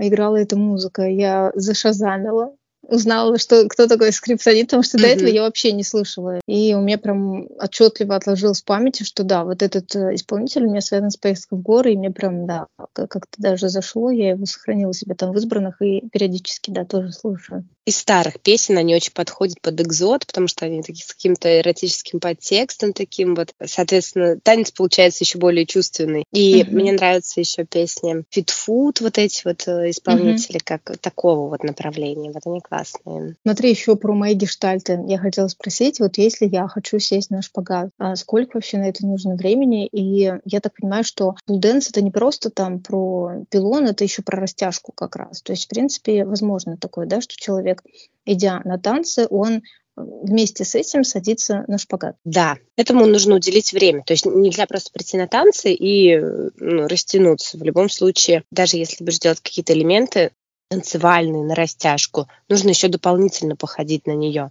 играла 0.00 0.36
эта 0.36 0.56
музыка. 0.56 1.02
Я 1.08 1.52
зашазамила, 1.54 2.54
узнала, 2.82 3.38
что 3.38 3.68
кто 3.68 3.86
такой 3.86 4.12
скриптонит, 4.12 4.66
потому 4.66 4.82
что 4.82 4.98
mm-hmm. 4.98 5.02
до 5.02 5.08
этого 5.08 5.28
я 5.28 5.42
вообще 5.42 5.72
не 5.72 5.84
слышала. 5.84 6.40
И 6.46 6.74
у 6.74 6.80
меня 6.80 6.98
прям 6.98 7.48
отчетливо 7.58 8.16
отложилось 8.16 8.62
в 8.62 8.64
памяти, 8.64 9.02
что 9.02 9.24
да, 9.24 9.44
вот 9.44 9.62
этот 9.62 9.94
э, 9.94 10.14
исполнитель 10.14 10.64
у 10.64 10.70
меня 10.70 10.80
связан 10.80 11.10
с 11.10 11.16
поездкой 11.16 11.58
в 11.58 11.62
горы, 11.62 11.92
и 11.92 11.96
мне 11.96 12.10
прям, 12.10 12.46
да, 12.46 12.66
как-то 12.92 13.28
даже 13.36 13.68
зашло, 13.68 14.10
я 14.10 14.30
его 14.30 14.46
сохранила 14.46 14.94
себе 14.94 15.14
там 15.14 15.32
в 15.32 15.36
избранных 15.36 15.82
и 15.82 16.08
периодически, 16.10 16.70
да, 16.70 16.84
тоже 16.84 17.12
слушаю. 17.12 17.64
Из 17.88 17.96
старых 17.96 18.38
песен 18.40 18.76
они 18.76 18.94
очень 18.94 19.14
подходят 19.14 19.62
под 19.62 19.80
экзот, 19.80 20.26
потому 20.26 20.46
что 20.46 20.66
они 20.66 20.82
такие 20.82 21.02
с 21.02 21.14
каким-то 21.14 21.58
эротическим 21.58 22.20
подтекстом 22.20 22.92
таким 22.92 23.34
вот. 23.34 23.54
Соответственно, 23.64 24.38
танец 24.38 24.70
получается 24.72 25.24
еще 25.24 25.38
более 25.38 25.64
чувственный. 25.64 26.24
И 26.30 26.60
mm-hmm. 26.60 26.70
мне 26.70 26.92
нравятся 26.92 27.40
еще 27.40 27.64
песни 27.64 28.24
фитфуд, 28.28 29.00
вот 29.00 29.16
эти 29.16 29.40
вот 29.46 29.66
э, 29.68 29.88
исполнители, 29.88 30.58
mm-hmm. 30.58 30.62
как 30.66 30.98
такого 30.98 31.48
вот 31.48 31.64
направления. 31.64 32.30
Вот 32.30 32.42
они 32.44 32.60
классные. 32.60 33.36
Смотри, 33.40 33.70
еще 33.70 33.96
про 33.96 34.12
мои 34.12 34.34
гештальты. 34.34 35.00
Я 35.06 35.16
хотела 35.16 35.48
спросить, 35.48 35.98
вот 35.98 36.18
если 36.18 36.44
я 36.44 36.68
хочу 36.68 36.98
сесть 36.98 37.30
на 37.30 37.40
шпагат, 37.40 37.88
а 37.96 38.16
сколько 38.16 38.58
вообще 38.58 38.76
на 38.76 38.90
это 38.90 39.06
нужно 39.06 39.34
времени? 39.34 39.86
И 39.86 40.30
я 40.44 40.60
так 40.60 40.74
понимаю, 40.78 41.04
что 41.04 41.36
пулденс 41.46 41.88
это 41.88 42.02
не 42.02 42.10
просто 42.10 42.50
там 42.50 42.80
про 42.80 43.46
пилон, 43.48 43.86
это 43.86 44.04
еще 44.04 44.20
про 44.20 44.42
растяжку 44.42 44.92
как 44.92 45.16
раз. 45.16 45.40
То 45.40 45.54
есть, 45.54 45.64
в 45.64 45.68
принципе, 45.68 46.26
возможно 46.26 46.76
такое, 46.76 47.06
да, 47.06 47.22
что 47.22 47.34
человек, 47.34 47.77
идя 48.24 48.60
на 48.64 48.78
танцы, 48.78 49.26
он 49.30 49.62
вместе 49.96 50.64
с 50.64 50.74
этим 50.74 51.04
садиться 51.04 51.64
на 51.66 51.78
шпагат. 51.78 52.16
Да, 52.24 52.56
этому 52.76 53.06
нужно 53.06 53.36
уделить 53.36 53.72
время. 53.72 54.04
То 54.04 54.12
есть 54.12 54.26
нельзя 54.26 54.66
просто 54.66 54.92
прийти 54.92 55.16
на 55.16 55.26
танцы 55.26 55.72
и 55.72 56.16
ну, 56.18 56.86
растянуться. 56.86 57.58
В 57.58 57.62
любом 57.62 57.88
случае, 57.88 58.44
даже 58.50 58.76
если 58.76 59.04
будешь 59.04 59.18
делать 59.18 59.40
какие-то 59.40 59.72
элементы, 59.72 60.30
танцевальные 60.68 61.44
на 61.44 61.54
растяжку, 61.54 62.28
нужно 62.48 62.70
еще 62.70 62.88
дополнительно 62.88 63.56
походить 63.56 64.06
на 64.06 64.12
нее 64.12 64.50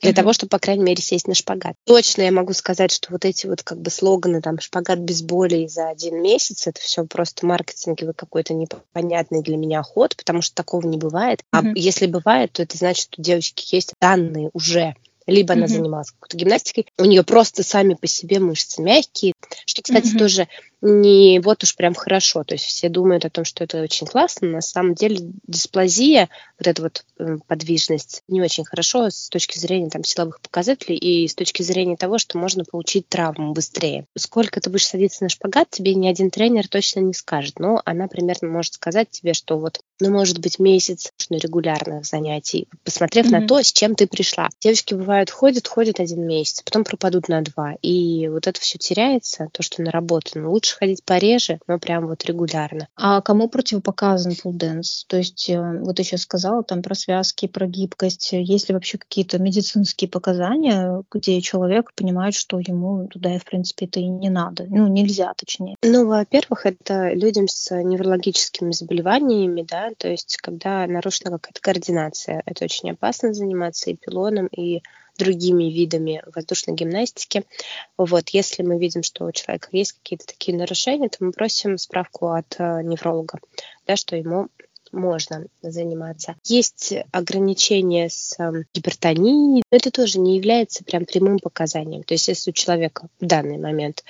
для 0.00 0.10
mm-hmm. 0.10 0.14
того, 0.14 0.32
чтобы, 0.32 0.50
по 0.50 0.58
крайней 0.58 0.84
мере, 0.84 1.02
сесть 1.02 1.26
на 1.26 1.34
шпагат. 1.34 1.74
Точно 1.84 2.22
я 2.22 2.32
могу 2.32 2.52
сказать, 2.52 2.92
что 2.92 3.12
вот 3.12 3.24
эти 3.24 3.46
вот 3.46 3.62
как 3.62 3.80
бы 3.80 3.90
слоганы, 3.90 4.40
там, 4.40 4.60
шпагат 4.60 4.98
без 4.98 5.22
боли 5.22 5.66
за 5.66 5.88
один 5.88 6.22
месяц, 6.22 6.66
это 6.66 6.80
все 6.80 7.04
просто 7.04 7.46
маркетинговый 7.46 8.14
какой-то 8.14 8.54
непонятный 8.54 9.42
для 9.42 9.56
меня 9.56 9.82
ход, 9.82 10.16
потому 10.16 10.42
что 10.42 10.54
такого 10.54 10.86
не 10.86 10.98
бывает. 10.98 11.40
Mm-hmm. 11.54 11.72
А 11.74 11.78
если 11.78 12.06
бывает, 12.06 12.52
то 12.52 12.62
это 12.62 12.76
значит, 12.76 13.04
что 13.04 13.20
у 13.20 13.24
девочки 13.24 13.74
есть 13.74 13.94
данные 14.00 14.50
уже 14.52 14.94
либо 15.28 15.54
она 15.54 15.66
mm-hmm. 15.66 15.68
занималась 15.68 16.10
какой-то 16.10 16.36
гимнастикой, 16.36 16.86
у 16.98 17.04
нее 17.04 17.22
просто 17.22 17.62
сами 17.62 17.94
по 17.94 18.06
себе 18.06 18.38
мышцы 18.40 18.82
мягкие, 18.82 19.34
что, 19.66 19.82
кстати, 19.82 20.14
mm-hmm. 20.14 20.18
тоже 20.18 20.48
не 20.80 21.40
вот 21.40 21.62
уж 21.62 21.74
прям 21.74 21.94
хорошо. 21.94 22.44
То 22.44 22.54
есть 22.54 22.64
все 22.64 22.88
думают 22.88 23.24
о 23.24 23.30
том, 23.30 23.44
что 23.44 23.64
это 23.64 23.82
очень 23.82 24.06
классно. 24.06 24.48
На 24.48 24.60
самом 24.60 24.94
деле 24.94 25.18
дисплазия, 25.46 26.28
вот 26.58 26.66
эта 26.66 26.82
вот 26.82 27.04
э, 27.18 27.38
подвижность, 27.46 28.22
не 28.28 28.40
очень 28.40 28.64
хорошо 28.64 29.10
с 29.10 29.28
точки 29.28 29.58
зрения 29.58 29.90
там, 29.90 30.04
силовых 30.04 30.40
показателей 30.40 30.96
и 30.96 31.26
с 31.26 31.34
точки 31.34 31.62
зрения 31.62 31.96
того, 31.96 32.18
что 32.18 32.38
можно 32.38 32.64
получить 32.64 33.08
травму 33.08 33.52
быстрее. 33.52 34.06
Сколько 34.16 34.60
ты 34.60 34.70
будешь 34.70 34.86
садиться 34.86 35.24
на 35.24 35.28
шпагат, 35.28 35.70
тебе 35.70 35.94
ни 35.94 36.06
один 36.06 36.30
тренер 36.30 36.68
точно 36.68 37.00
не 37.00 37.14
скажет. 37.14 37.58
Но 37.58 37.82
она 37.84 38.06
примерно 38.06 38.48
может 38.48 38.74
сказать 38.74 39.10
тебе, 39.10 39.34
что 39.34 39.58
вот, 39.58 39.80
ну, 40.00 40.10
может 40.10 40.38
быть, 40.38 40.58
месяц 40.58 41.12
регулярных 41.30 42.04
занятий, 42.04 42.68
посмотрев 42.84 43.26
mm-hmm. 43.26 43.40
на 43.40 43.46
то, 43.46 43.62
с 43.62 43.72
чем 43.72 43.94
ты 43.94 44.06
пришла. 44.06 44.48
Девочки 44.60 44.94
бывают 44.94 45.30
ходят, 45.30 45.68
ходят 45.68 46.00
один 46.00 46.26
месяц, 46.26 46.62
потом 46.62 46.84
пропадут 46.84 47.28
на 47.28 47.42
два. 47.42 47.74
И 47.82 48.28
вот 48.28 48.46
это 48.46 48.60
все 48.60 48.78
теряется, 48.78 49.48
то, 49.52 49.62
что 49.62 49.82
наработано. 49.82 50.48
Лучше 50.48 50.76
ходить 50.76 51.04
пореже, 51.04 51.60
но 51.66 51.78
прям 51.78 52.06
вот 52.06 52.24
регулярно. 52.24 52.88
А 52.96 53.20
кому 53.20 53.48
противопоказан 53.48 54.34
пулденс? 54.36 55.04
То 55.08 55.18
есть, 55.18 55.48
э, 55.50 55.80
вот 55.80 55.98
сейчас 55.98 56.22
сказала 56.22 56.62
там 56.62 56.82
про 56.82 56.94
связки, 56.94 57.46
про 57.46 57.66
гибкость. 57.66 58.32
Есть 58.32 58.68
ли 58.68 58.74
вообще 58.74 58.98
какие-то 58.98 59.38
медицинские 59.38 60.08
показания, 60.08 61.02
где 61.10 61.40
человек 61.40 61.92
понимает, 61.94 62.34
что 62.34 62.58
ему 62.58 63.06
туда, 63.08 63.38
в 63.38 63.44
принципе, 63.44 63.86
это 63.86 64.00
и 64.00 64.06
не 64.06 64.30
надо? 64.30 64.66
Ну, 64.68 64.86
нельзя, 64.86 65.32
точнее. 65.36 65.76
Ну, 65.82 66.06
во-первых, 66.06 66.66
это 66.66 67.12
людям 67.12 67.48
с 67.48 67.74
неврологическими 67.74 68.72
заболеваниями, 68.72 69.66
да, 69.68 69.87
то 69.96 70.08
есть, 70.08 70.36
когда 70.38 70.86
нарушена 70.86 71.30
какая-то 71.32 71.60
координация. 71.60 72.42
Это 72.46 72.64
очень 72.64 72.90
опасно 72.90 73.32
заниматься 73.32 73.90
и 73.90 73.96
пилоном, 73.96 74.46
и 74.46 74.82
другими 75.18 75.64
видами 75.64 76.22
воздушной 76.34 76.76
гимнастики. 76.76 77.44
Вот, 77.96 78.28
если 78.30 78.62
мы 78.62 78.78
видим, 78.78 79.02
что 79.02 79.26
у 79.26 79.32
человека 79.32 79.68
есть 79.72 79.92
какие-то 79.92 80.26
такие 80.26 80.56
нарушения, 80.56 81.08
то 81.08 81.18
мы 81.20 81.32
просим 81.32 81.76
справку 81.76 82.28
от 82.28 82.54
э, 82.58 82.82
невролога, 82.82 83.40
да, 83.86 83.96
что 83.96 84.16
ему 84.16 84.48
можно 84.92 85.46
заниматься. 85.60 86.36
Есть 86.44 86.94
ограничения 87.12 88.08
с 88.08 88.34
э, 88.38 88.64
гипертонией, 88.72 89.62
но 89.70 89.76
это 89.76 89.90
тоже 89.90 90.18
не 90.20 90.36
является 90.36 90.84
прям 90.84 91.04
прямым 91.04 91.38
показанием. 91.38 92.04
То 92.04 92.14
есть 92.14 92.28
если 92.28 92.50
у 92.50 92.54
человека 92.54 93.08
в 93.20 93.26
данный 93.26 93.58
момент 93.58 94.04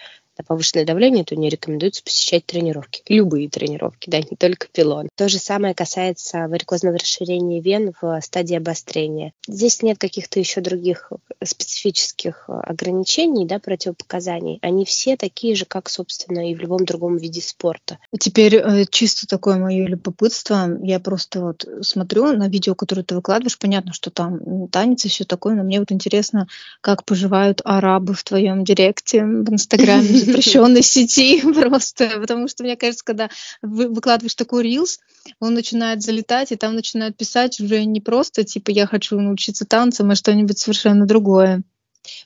повышенное 0.47 0.85
давление, 0.85 1.25
то 1.25 1.37
не 1.37 1.49
рекомендуется 1.49 2.03
посещать 2.03 2.47
тренировки. 2.47 3.03
Любые 3.09 3.49
тренировки, 3.49 4.11
да, 4.11 4.19
не 4.19 4.37
только 4.39 4.69
пилон. 4.73 5.09
То 5.17 5.29
же 5.29 5.39
самое 5.39 5.75
касается 5.75 6.47
варикозного 6.49 6.99
расширения 6.99 7.61
вен 7.61 7.93
в 8.01 8.21
стадии 8.23 8.57
обострения. 8.57 9.33
Здесь 9.47 9.83
нет 9.83 9.99
каких-то 9.99 10.39
еще 10.39 10.61
других 10.61 11.13
специфических 11.45 12.45
ограничений, 12.49 13.47
да, 13.47 13.59
противопоказаний. 13.59 14.59
Они 14.63 14.85
все 14.85 15.17
такие 15.17 15.55
же, 15.55 15.65
как, 15.65 15.89
собственно, 15.89 16.51
и 16.51 16.55
в 16.55 16.61
любом 16.61 16.85
другом 16.85 17.17
виде 17.17 17.41
спорта. 17.41 17.99
Теперь 18.19 18.57
э, 18.57 18.85
чисто 18.91 19.27
такое 19.27 19.57
мое 19.57 19.87
любопытство. 19.87 20.69
Я 20.83 21.01
просто 21.01 21.41
вот 21.41 21.65
смотрю 21.83 22.33
на 22.33 22.49
видео, 22.49 22.75
которое 22.75 23.03
ты 23.03 23.15
выкладываешь. 23.15 23.59
Понятно, 23.59 23.93
что 23.93 24.11
там 24.11 24.69
танец 24.69 25.05
и 25.05 25.09
все 25.09 25.25
такое, 25.25 25.55
но 25.55 25.63
мне 25.63 25.81
вот 25.81 25.93
интересно, 25.93 26.49
как 26.81 27.05
поживают 27.05 27.61
арабы 27.65 28.15
в 28.15 28.25
твоем 28.25 28.65
директе 28.65 29.25
в 29.25 29.51
Инстаграме 29.51 30.09
запрещенной 30.29 30.83
сети 30.83 31.41
просто, 31.55 32.21
потому 32.21 32.49
что, 32.49 32.65
мне 32.65 32.77
кажется, 32.77 33.05
когда 33.05 33.31
вы 33.63 33.89
выкладываешь 33.89 34.35
такой 34.35 34.65
рилс, 34.65 34.99
он 35.41 35.55
начинает 35.55 36.03
залетать, 36.03 36.53
и 36.53 36.57
там 36.57 36.75
начинают 36.75 37.17
писать 37.17 37.61
уже 37.61 37.85
не 37.85 38.01
просто, 38.01 38.45
типа, 38.45 38.71
я 38.71 38.87
хочу 38.87 39.19
научиться 39.19 39.65
танцам, 39.65 40.11
а 40.11 40.15
что-нибудь 40.15 40.59
совершенно 40.59 41.07
другое. 41.07 41.63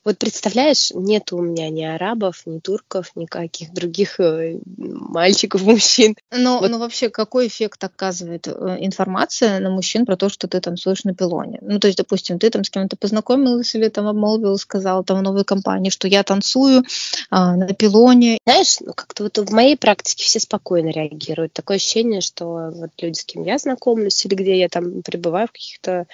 Вот 0.05 0.19
представляешь, 0.19 0.91
нет 0.95 1.33
у 1.33 1.41
меня 1.41 1.71
ни 1.71 1.83
арабов, 1.83 2.43
ни 2.47 2.59
турков, 2.59 3.13
никаких 3.15 3.73
других 3.73 4.21
э, 4.21 4.59
мальчиков, 4.77 5.63
мужчин. 5.63 6.17
Но, 6.31 6.59
вот. 6.59 6.71
но 6.71 6.79
вообще 6.79 7.09
какой 7.09 7.49
эффект 7.49 7.83
оказывает 7.85 8.47
э, 8.49 8.77
информация 8.81 9.61
на 9.61 9.71
мужчин 9.71 10.07
про 10.07 10.17
то, 10.17 10.29
что 10.29 10.49
ты 10.49 10.61
там 10.61 10.77
слышишь 10.77 11.05
на 11.05 11.15
пилоне? 11.15 11.59
Ну, 11.63 11.79
то 11.79 11.89
есть, 11.89 11.99
допустим, 11.99 12.39
ты 12.39 12.51
там 12.51 12.65
с 12.65 12.71
кем-то 12.71 12.97
познакомилась 12.97 13.75
или 13.75 13.89
там 13.89 14.07
обмолвил, 14.07 14.57
сказал 14.59 15.05
там 15.05 15.19
в 15.19 15.23
новой 15.23 15.45
компании, 15.45 15.91
что 15.91 16.09
я 16.09 16.23
танцую 16.23 16.85
а, 17.31 17.57
на 17.57 17.73
пилоне. 17.75 18.39
Знаешь, 18.45 18.79
ну 18.81 18.93
как-то 18.95 19.25
вот 19.25 19.39
в 19.39 19.53
моей 19.53 19.77
практике 19.77 20.25
все 20.25 20.41
спокойно 20.41 20.91
реагируют. 20.91 21.53
Такое 21.53 21.77
ощущение, 21.77 22.21
что 22.21 22.71
вот 22.75 22.91
люди, 23.01 23.19
с 23.19 23.25
кем 23.25 23.45
я 23.45 23.59
знакомлюсь 23.59 24.25
или 24.25 24.35
где 24.35 24.59
я 24.59 24.69
там 24.69 25.03
пребываю 25.03 25.49
в 25.49 25.53
каких-то 25.53 26.07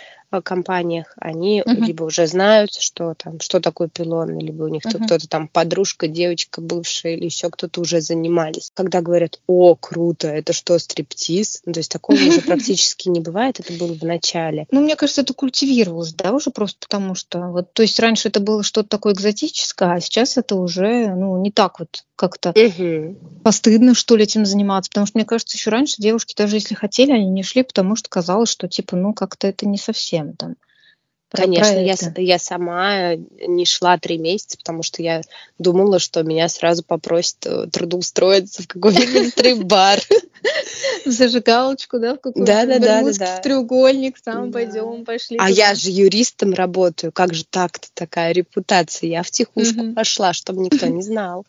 компаниях, 0.43 1.13
они 1.17 1.61
uh-huh. 1.61 1.75
либо 1.75 2.05
уже 2.05 2.27
знают, 2.27 2.75
что 2.75 3.15
там, 3.15 3.41
что 3.41 3.61
такое 3.61 3.89
пилон, 3.89 4.39
либо 4.39 4.65
у 4.65 4.69
них 4.69 4.85
uh-huh. 4.85 5.05
кто-то 5.05 5.29
там 5.29 5.49
подружка, 5.49 6.09
девочка 6.09 6.61
бывшая 6.61 7.15
или 7.15 7.25
еще 7.25 7.51
кто-то 7.51 7.81
уже 7.81 8.01
занимались. 8.01 8.71
Когда 8.75 9.01
говорят, 9.01 9.41
о, 9.47 9.75
круто, 9.75 10.29
это 10.29 10.53
что, 10.53 10.79
стриптиз? 10.79 11.63
Ну, 11.65 11.73
то 11.73 11.81
есть 11.81 11.91
такого 11.91 12.17
уже 12.17 12.41
практически 12.47 13.09
не 13.09 13.21
бывает, 13.21 13.61
это 13.61 13.73
было 13.73 13.95
в 13.95 14.03
начале. 14.03 14.67
Ну, 14.71 14.81
мне 14.81 14.97
кажется, 14.97 15.23
это 15.23 15.35
культивировалось, 15.35 16.13
да, 16.15 16.33
уже 16.33 16.51
просто 16.51 16.79
потому 16.81 17.15
что, 17.15 17.49
вот, 17.49 17.73
то 17.73 17.83
есть 17.83 17.99
раньше 17.99 18.29
это 18.29 18.41
было 18.41 18.63
что-то 18.63 18.89
такое 18.89 19.15
экзотическое, 19.15 19.93
а 19.93 20.01
сейчас 20.01 20.37
это 20.37 20.57
уже, 20.57 21.15
ну, 21.15 21.41
не 21.41 21.51
так 21.51 21.81
вот 21.81 22.05
как-то 22.19 22.51
угу. 22.51 23.17
постыдно, 23.45 23.95
что 23.95 24.17
ли, 24.17 24.25
этим 24.25 24.45
заниматься. 24.45 24.91
Потому 24.91 25.07
что, 25.07 25.17
мне 25.17 25.25
кажется, 25.25 25.57
еще 25.57 25.71
раньше 25.71 25.97
девушки, 25.99 26.35
даже 26.37 26.57
если 26.57 26.75
хотели, 26.75 27.13
они 27.13 27.31
не 27.31 27.45
шли, 27.45 27.63
потому 27.63 27.95
что 27.95 28.11
казалось, 28.11 28.51
что, 28.51 28.67
типа, 28.67 28.97
ну, 28.97 29.15
как-то 29.15 29.47
это 29.47 29.67
не 29.69 29.79
совсем 29.79 30.18
там. 30.39 30.57
Конечно, 31.31 31.77
я, 31.77 31.95
я 32.17 32.39
сама 32.39 33.17
не 33.17 33.67
шла 33.67 33.99
три 33.99 34.17
месяца, 34.17 34.57
потому 34.57 34.83
что 34.83 35.03
я 35.03 35.21
думала, 35.59 35.99
что 35.99 36.23
меня 36.23 36.49
сразу 36.49 36.83
попросят 36.83 37.37
э, 37.45 37.67
трудоустроиться 37.67 38.63
в 38.63 38.67
какой-нибудь 38.67 39.29
стрип-бар. 39.33 40.01
В 41.05 41.11
зажигалочку, 41.11 41.99
да, 41.99 42.15
в 42.15 42.21
какой-то 42.21 42.47
да, 42.47 42.65
да, 42.65 42.79
да, 42.79 43.03
да, 43.13 43.39
треугольник, 43.39 44.21
там 44.21 44.53
пойдем, 44.53 45.05
пошли. 45.05 45.37
А 45.39 45.51
я 45.51 45.75
же 45.75 45.91
юристом 45.91 46.55
работаю, 46.55 47.13
как 47.13 47.35
же 47.35 47.45
так-то 47.45 47.89
такая 47.93 48.33
репутация? 48.33 49.11
Я 49.11 49.23
в 49.23 49.31
тихушку 49.31 49.93
пошла, 49.95 50.33
чтобы 50.33 50.63
никто 50.63 50.87
не 50.87 51.03
знал. 51.03 51.45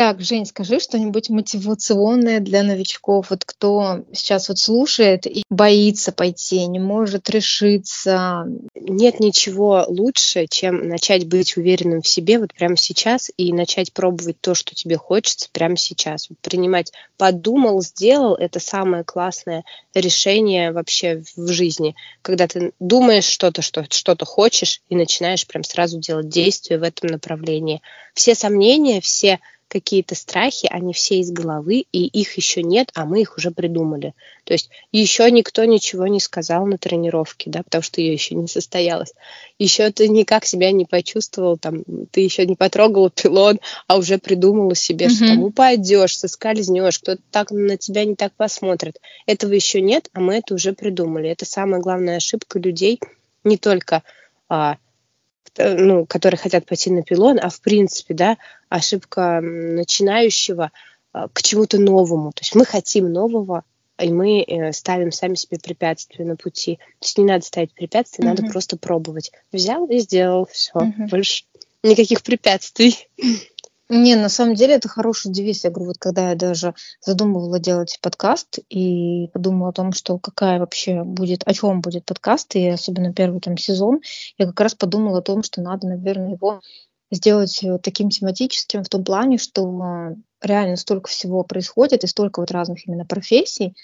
Так, 0.00 0.20
Жень, 0.20 0.46
скажи 0.46 0.78
что-нибудь 0.78 1.28
мотивационное 1.28 2.38
для 2.38 2.62
новичков. 2.62 3.30
Вот 3.30 3.44
кто 3.44 4.04
сейчас 4.12 4.48
вот 4.48 4.60
слушает 4.60 5.26
и 5.26 5.42
боится 5.50 6.12
пойти, 6.12 6.64
не 6.66 6.78
может 6.78 7.28
решиться. 7.28 8.46
Нет 8.76 9.18
ничего 9.18 9.84
лучше, 9.88 10.46
чем 10.48 10.86
начать 10.86 11.26
быть 11.26 11.56
уверенным 11.56 12.00
в 12.00 12.06
себе 12.06 12.38
вот 12.38 12.54
прямо 12.54 12.76
сейчас 12.76 13.28
и 13.36 13.52
начать 13.52 13.92
пробовать 13.92 14.40
то, 14.40 14.54
что 14.54 14.72
тебе 14.76 14.96
хочется 14.96 15.48
прямо 15.50 15.76
сейчас. 15.76 16.28
Принимать 16.42 16.92
подумал, 17.16 17.82
сделал, 17.82 18.36
это 18.36 18.60
самое 18.60 19.02
классное 19.02 19.64
решение 19.94 20.70
вообще 20.70 21.24
в 21.34 21.48
жизни. 21.48 21.96
Когда 22.22 22.46
ты 22.46 22.72
думаешь 22.78 23.24
что-то, 23.24 23.62
что 23.62 23.84
что-то 23.90 24.24
хочешь 24.24 24.80
и 24.88 24.94
начинаешь 24.94 25.44
прям 25.44 25.64
сразу 25.64 25.98
делать 25.98 26.28
действия 26.28 26.78
в 26.78 26.84
этом 26.84 27.10
направлении. 27.10 27.82
Все 28.14 28.36
сомнения, 28.36 29.00
все 29.00 29.17
какие-то 29.68 30.14
страхи, 30.14 30.66
они 30.70 30.92
все 30.94 31.20
из 31.20 31.30
головы, 31.30 31.84
и 31.92 32.06
их 32.06 32.36
еще 32.36 32.62
нет, 32.62 32.90
а 32.94 33.04
мы 33.04 33.20
их 33.20 33.36
уже 33.36 33.50
придумали. 33.50 34.14
То 34.44 34.54
есть 34.54 34.70
еще 34.92 35.30
никто 35.30 35.64
ничего 35.66 36.06
не 36.06 36.20
сказал 36.20 36.66
на 36.66 36.78
тренировке, 36.78 37.50
да, 37.50 37.62
потому 37.62 37.82
что 37.82 38.00
ее 38.00 38.14
еще 38.14 38.34
не 38.34 38.48
состоялось. 38.48 39.12
Еще 39.58 39.90
ты 39.90 40.08
никак 40.08 40.46
себя 40.46 40.72
не 40.72 40.86
почувствовал, 40.86 41.58
там, 41.58 41.84
ты 42.10 42.22
еще 42.22 42.46
не 42.46 42.56
потрогал 42.56 43.10
пилон, 43.10 43.60
а 43.86 43.98
уже 43.98 44.18
придумала 44.18 44.74
себе, 44.74 45.06
mm-hmm. 45.06 45.10
что 45.10 45.26
там 45.26 45.44
упадешь, 45.44 46.18
соскользнешь, 46.18 46.98
кто-то 46.98 47.22
так 47.30 47.50
на 47.50 47.76
тебя 47.76 48.04
не 48.04 48.14
так 48.14 48.32
посмотрит. 48.32 48.98
Этого 49.26 49.52
еще 49.52 49.82
нет, 49.82 50.08
а 50.14 50.20
мы 50.20 50.36
это 50.36 50.54
уже 50.54 50.72
придумали. 50.72 51.28
Это 51.28 51.44
самая 51.44 51.80
главная 51.80 52.16
ошибка 52.16 52.58
людей, 52.58 53.00
не 53.44 53.58
только 53.58 54.02
а, 54.48 54.78
ну, 55.58 56.06
которые 56.06 56.38
хотят 56.38 56.66
пойти 56.66 56.90
на 56.90 57.02
пилон, 57.02 57.38
а 57.42 57.48
в 57.50 57.60
принципе, 57.60 58.14
да, 58.14 58.38
ошибка 58.68 59.40
начинающего 59.40 60.70
а, 61.12 61.28
к 61.28 61.42
чему-то 61.42 61.78
новому. 61.78 62.32
То 62.32 62.42
есть 62.42 62.54
мы 62.54 62.64
хотим 62.64 63.12
нового, 63.12 63.64
и 64.00 64.12
мы 64.12 64.42
э, 64.42 64.72
ставим 64.72 65.10
сами 65.10 65.34
себе 65.34 65.58
препятствия 65.58 66.24
на 66.24 66.36
пути. 66.36 66.76
То 66.76 67.04
есть 67.04 67.18
не 67.18 67.24
надо 67.24 67.44
ставить 67.44 67.72
препятствия, 67.72 68.24
mm-hmm. 68.24 68.28
надо 68.28 68.52
просто 68.52 68.76
пробовать. 68.76 69.32
Взял 69.52 69.86
и 69.86 69.98
сделал, 69.98 70.46
все, 70.50 70.78
mm-hmm. 70.78 71.08
больше 71.08 71.44
никаких 71.82 72.22
препятствий. 72.22 73.08
Не, 73.90 74.16
на 74.16 74.28
самом 74.28 74.54
деле 74.54 74.74
это 74.74 74.88
хороший 74.88 75.32
девиз. 75.32 75.64
Я 75.64 75.70
говорю, 75.70 75.88
вот 75.88 75.98
когда 75.98 76.30
я 76.30 76.36
даже 76.36 76.74
задумывала 77.00 77.58
делать 77.58 77.98
подкаст 78.02 78.58
и 78.68 79.28
подумала 79.32 79.70
о 79.70 79.72
том, 79.72 79.92
что 79.92 80.18
какая 80.18 80.58
вообще 80.58 81.04
будет, 81.04 81.42
о 81.46 81.54
чем 81.54 81.80
будет 81.80 82.04
подкаст, 82.04 82.54
и 82.54 82.68
особенно 82.68 83.14
первый 83.14 83.40
там 83.40 83.56
сезон, 83.56 84.00
я 84.36 84.46
как 84.46 84.60
раз 84.60 84.74
подумала 84.74 85.20
о 85.20 85.22
том, 85.22 85.42
что 85.42 85.62
надо, 85.62 85.86
наверное, 85.88 86.34
его 86.34 86.60
сделать 87.10 87.64
э, 87.64 87.78
таким 87.82 88.10
тематическим 88.10 88.84
в 88.84 88.90
том 88.90 89.04
плане, 89.04 89.38
что 89.38 89.64
а, 89.80 90.14
реально 90.42 90.76
столько 90.76 91.08
всего 91.08 91.42
происходит 91.42 92.04
и 92.04 92.08
столько 92.08 92.40
вот 92.40 92.50
разных 92.50 92.86
именно 92.86 93.06
профессий, 93.06 93.74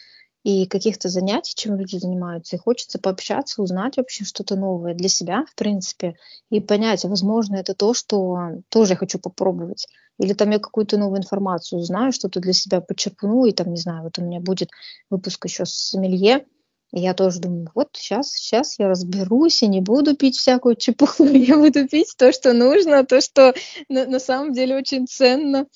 и 0.44 0.66
каких-то 0.66 1.08
занятий, 1.08 1.54
чем 1.56 1.76
люди 1.76 1.96
занимаются. 1.96 2.54
И 2.54 2.58
хочется 2.58 2.98
пообщаться, 2.98 3.62
узнать 3.62 3.96
вообще 3.96 4.24
что-то 4.24 4.56
новое 4.56 4.94
для 4.94 5.08
себя, 5.08 5.44
в 5.50 5.54
принципе, 5.54 6.16
и 6.50 6.60
понять, 6.60 7.04
возможно, 7.04 7.56
это 7.56 7.74
то, 7.74 7.94
что 7.94 8.38
тоже 8.68 8.92
я 8.92 8.96
хочу 8.96 9.18
попробовать. 9.18 9.86
Или 10.18 10.34
там 10.34 10.50
я 10.50 10.58
какую-то 10.58 10.98
новую 10.98 11.18
информацию 11.18 11.80
узнаю, 11.80 12.12
что-то 12.12 12.40
для 12.40 12.52
себя 12.52 12.80
почерпну, 12.80 13.46
и 13.46 13.52
там, 13.52 13.70
не 13.70 13.78
знаю, 13.78 14.04
вот 14.04 14.18
у 14.18 14.22
меня 14.22 14.38
будет 14.38 14.68
выпуск 15.10 15.46
еще 15.46 15.64
с 15.64 15.72
сомелье, 15.72 16.44
и 16.92 17.00
я 17.00 17.14
тоже 17.14 17.40
думаю, 17.40 17.70
вот 17.74 17.88
сейчас, 17.94 18.30
сейчас 18.30 18.78
я 18.78 18.88
разберусь 18.88 19.62
и 19.62 19.66
не 19.66 19.80
буду 19.80 20.14
пить 20.14 20.36
всякую 20.36 20.76
чепуху, 20.76 21.24
я 21.24 21.56
буду 21.56 21.88
пить 21.88 22.14
то, 22.16 22.32
что 22.32 22.52
нужно, 22.52 23.04
то, 23.04 23.20
что 23.22 23.54
на, 23.88 24.04
на 24.06 24.20
самом 24.20 24.52
деле 24.52 24.76
очень 24.76 25.06
ценно. 25.08 25.66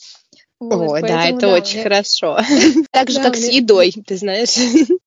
Вот, 0.61 0.91
Ой, 0.91 1.03
да, 1.03 1.27
это 1.27 1.41
да, 1.41 1.55
очень 1.55 1.75
мне... 1.75 1.83
хорошо. 1.85 2.39
Так 2.91 3.11
же, 3.11 3.23
как 3.23 3.37
с 3.37 3.49
едой, 3.49 3.93
ты 4.07 4.17
знаешь. 4.17 4.57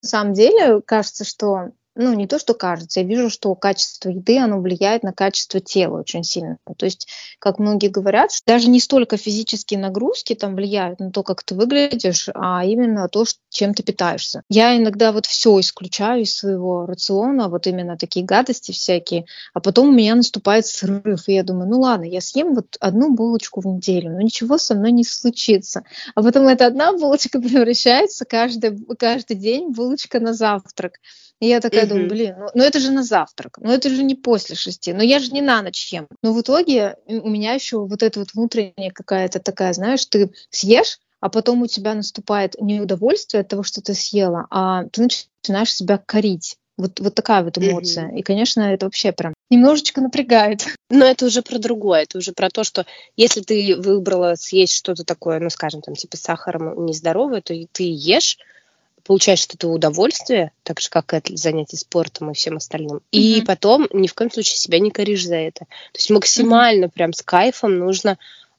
На 0.02 0.08
самом 0.08 0.32
деле, 0.32 0.80
кажется, 0.80 1.24
что 1.24 1.72
ну, 1.94 2.14
не 2.14 2.26
то, 2.26 2.38
что 2.38 2.54
кажется, 2.54 3.00
я 3.00 3.06
вижу, 3.06 3.28
что 3.28 3.54
качество 3.54 4.08
еды, 4.08 4.38
оно 4.38 4.60
влияет 4.60 5.02
на 5.02 5.12
качество 5.12 5.60
тела 5.60 6.00
очень 6.00 6.24
сильно. 6.24 6.56
То 6.78 6.86
есть, 6.86 7.06
как 7.38 7.58
многие 7.58 7.88
говорят, 7.88 8.32
что 8.32 8.46
даже 8.46 8.68
не 8.68 8.80
столько 8.80 9.18
физические 9.18 9.78
нагрузки 9.78 10.34
там 10.34 10.54
влияют 10.54 11.00
на 11.00 11.10
то, 11.10 11.22
как 11.22 11.42
ты 11.42 11.54
выглядишь, 11.54 12.30
а 12.34 12.64
именно 12.64 13.08
то, 13.08 13.24
чем 13.50 13.74
ты 13.74 13.82
питаешься. 13.82 14.42
Я 14.48 14.76
иногда 14.76 15.12
вот 15.12 15.26
все 15.26 15.60
исключаю 15.60 16.22
из 16.22 16.34
своего 16.34 16.86
рациона, 16.86 17.48
вот 17.48 17.66
именно 17.66 17.98
такие 17.98 18.24
гадости 18.24 18.72
всякие, 18.72 19.26
а 19.52 19.60
потом 19.60 19.88
у 19.88 19.92
меня 19.92 20.14
наступает 20.14 20.66
срыв, 20.66 21.28
и 21.28 21.34
я 21.34 21.42
думаю, 21.42 21.68
ну 21.68 21.80
ладно, 21.80 22.04
я 22.04 22.22
съем 22.22 22.54
вот 22.54 22.76
одну 22.80 23.14
булочку 23.14 23.60
в 23.60 23.66
неделю, 23.66 24.12
но 24.12 24.20
ничего 24.22 24.56
со 24.56 24.74
мной 24.74 24.92
не 24.92 25.04
случится. 25.04 25.82
А 26.14 26.22
потом 26.22 26.48
эта 26.48 26.66
одна 26.66 26.92
булочка 26.92 27.38
превращается 27.40 28.24
каждый, 28.24 28.78
каждый 28.98 29.36
день 29.36 29.72
булочка 29.72 30.20
на 30.20 30.32
завтрак. 30.32 30.94
И 31.42 31.48
я 31.48 31.60
такая 31.60 31.86
думаю, 31.88 32.08
блин, 32.08 32.36
ну, 32.38 32.46
ну 32.54 32.62
это 32.62 32.78
же 32.78 32.92
на 32.92 33.02
завтрак, 33.02 33.58
ну 33.58 33.72
это 33.72 33.90
же 33.90 34.04
не 34.04 34.14
после 34.14 34.54
шести, 34.54 34.92
ну 34.92 35.02
я 35.02 35.18
же 35.18 35.32
не 35.32 35.42
на 35.42 35.60
ночь 35.60 35.92
ем. 35.92 36.06
Но 36.22 36.32
в 36.32 36.40
итоге 36.40 36.94
у 37.08 37.28
меня 37.28 37.54
еще 37.54 37.84
вот 37.84 38.04
эта 38.04 38.20
вот 38.20 38.32
внутренняя 38.32 38.92
какая-то 38.92 39.40
такая, 39.40 39.72
знаешь, 39.72 40.06
ты 40.06 40.30
съешь, 40.50 41.00
а 41.18 41.30
потом 41.30 41.62
у 41.62 41.66
тебя 41.66 41.94
наступает 41.94 42.54
не 42.60 42.80
удовольствие 42.80 43.40
от 43.40 43.48
того, 43.48 43.64
что 43.64 43.80
ты 43.80 43.92
съела, 43.92 44.46
а 44.50 44.84
ты 44.84 45.08
начинаешь 45.42 45.74
себя 45.74 45.98
корить. 45.98 46.58
Вот, 46.76 47.00
вот 47.00 47.14
такая 47.16 47.42
вот 47.42 47.58
эмоция. 47.58 48.08
Mm-hmm. 48.08 48.18
И, 48.18 48.22
конечно, 48.22 48.60
это 48.60 48.86
вообще 48.86 49.10
прям 49.10 49.34
немножечко 49.50 50.00
напрягает. 50.00 50.64
Но 50.90 51.04
это 51.04 51.26
уже 51.26 51.42
про 51.42 51.58
другое. 51.58 52.02
Это 52.02 52.18
уже 52.18 52.32
про 52.32 52.50
то, 52.50 52.62
что 52.62 52.86
если 53.16 53.40
ты 53.40 53.76
выбрала 53.76 54.36
съесть 54.36 54.74
что-то 54.74 55.04
такое, 55.04 55.40
ну, 55.40 55.50
скажем, 55.50 55.82
там, 55.82 55.96
типа 55.96 56.16
сахаром 56.16 56.86
нездоровое, 56.86 57.40
то 57.40 57.52
ты 57.72 57.82
ешь, 57.82 58.38
получаешь 59.04 59.44
от 59.44 59.54
этого 59.54 59.72
удовольствие, 59.72 60.52
так 60.62 60.80
же, 60.80 60.88
как 60.88 61.12
и 61.12 61.16
от 61.16 61.28
занятий 61.28 61.76
спортом 61.76 62.30
и 62.30 62.34
всем 62.34 62.56
остальным. 62.56 62.98
Mm-hmm. 62.98 63.00
И 63.10 63.42
потом 63.42 63.88
ни 63.92 64.06
в 64.06 64.14
коем 64.14 64.30
случае 64.30 64.56
себя 64.56 64.78
не 64.78 64.90
коришь 64.90 65.26
за 65.26 65.36
это. 65.36 65.60
То 65.60 65.98
есть 65.98 66.10
максимально 66.10 66.86
mm-hmm. 66.86 66.92
прям 66.92 67.12
с 67.12 67.22
кайфом 67.22 67.78
нужно 67.78 68.18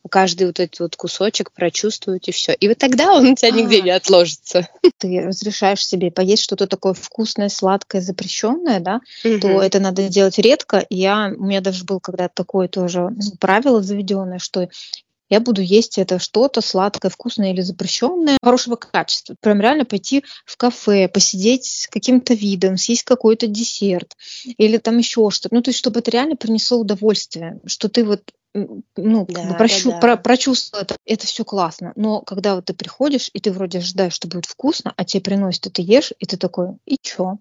каждый 0.10 0.48
вот 0.48 0.60
этот 0.60 0.80
вот 0.80 0.96
кусочек 0.96 1.52
прочувствовать 1.52 2.28
и 2.28 2.32
все. 2.32 2.54
И 2.54 2.68
вот 2.68 2.78
тогда 2.78 3.14
он 3.14 3.30
у 3.30 3.36
тебя 3.36 3.52
нигде 3.52 3.82
не 3.82 3.92
отложится. 3.92 4.68
Ты 4.98 5.22
разрешаешь 5.22 5.86
себе 5.86 6.12
поесть 6.12 6.44
что-то 6.44 6.68
такое 6.68 6.94
вкусное, 6.94 7.50
сладкое, 7.50 8.02
запрещенное, 8.02 8.80
да, 8.80 9.00
угу. 9.24 9.40
то 9.40 9.62
это 9.62 9.80
надо 9.80 10.08
делать 10.10 10.38
редко. 10.40 10.80
И 10.80 10.98
я, 10.98 11.34
у 11.36 11.44
меня 11.44 11.62
даже 11.62 11.86
был 11.86 12.00
когда-то 12.00 12.34
такое 12.36 12.68
тоже 12.68 13.10
ну, 13.10 13.38
правило 13.40 13.82
заведенное, 13.82 14.40
что 14.40 14.68
я 15.34 15.40
буду 15.40 15.62
есть 15.62 15.98
это 15.98 16.20
что-то 16.20 16.62
сладкое, 16.62 17.10
вкусное 17.10 17.52
или 17.54 17.62
запрещенное, 17.62 18.38
хорошего 18.44 18.76
качества. 18.76 19.36
Прям 19.42 19.62
реально 19.62 19.84
пойти 19.84 20.24
в 20.46 20.58
кафе, 20.58 21.08
посидеть 21.08 21.66
с 21.66 21.88
каким-то 21.88 22.36
видом, 22.36 22.78
съесть 22.78 23.04
какой-то 23.04 23.48
десерт 23.48 24.16
или 24.46 24.78
там 24.78 25.00
еще 25.00 25.32
что-то. 25.32 25.56
Ну, 25.56 25.64
то 25.64 25.70
есть, 25.70 25.80
чтобы 25.80 26.02
это 26.02 26.12
реально 26.12 26.36
принесло 26.36 26.78
удовольствие, 26.78 27.60
что 27.66 27.90
ты 27.90 28.04
вот 28.04 28.32
ну, 28.54 29.26
да, 29.28 29.56
прощу, 29.56 29.90
да, 29.90 29.96
да. 29.96 30.00
Про, 30.00 30.18
прочувствовал 30.18 30.84
это, 30.84 30.96
это 31.06 31.26
все 31.26 31.44
классно. 31.44 31.92
Но 31.96 32.22
когда 32.22 32.54
вот 32.54 32.66
ты 32.66 32.76
приходишь, 32.76 33.32
и 33.34 33.40
ты 33.40 33.52
вроде 33.52 33.80
ожидаешь, 33.80 34.14
что 34.14 34.28
будет 34.28 34.46
вкусно, 34.46 34.94
а 34.96 35.04
тебе 35.04 35.22
приносят, 35.22 35.66
и 35.66 35.70
ты 35.72 35.82
ешь, 35.82 36.14
и 36.20 36.28
ты 36.28 36.38
такой, 36.38 36.78
и 36.86 36.98
чё? 37.02 37.40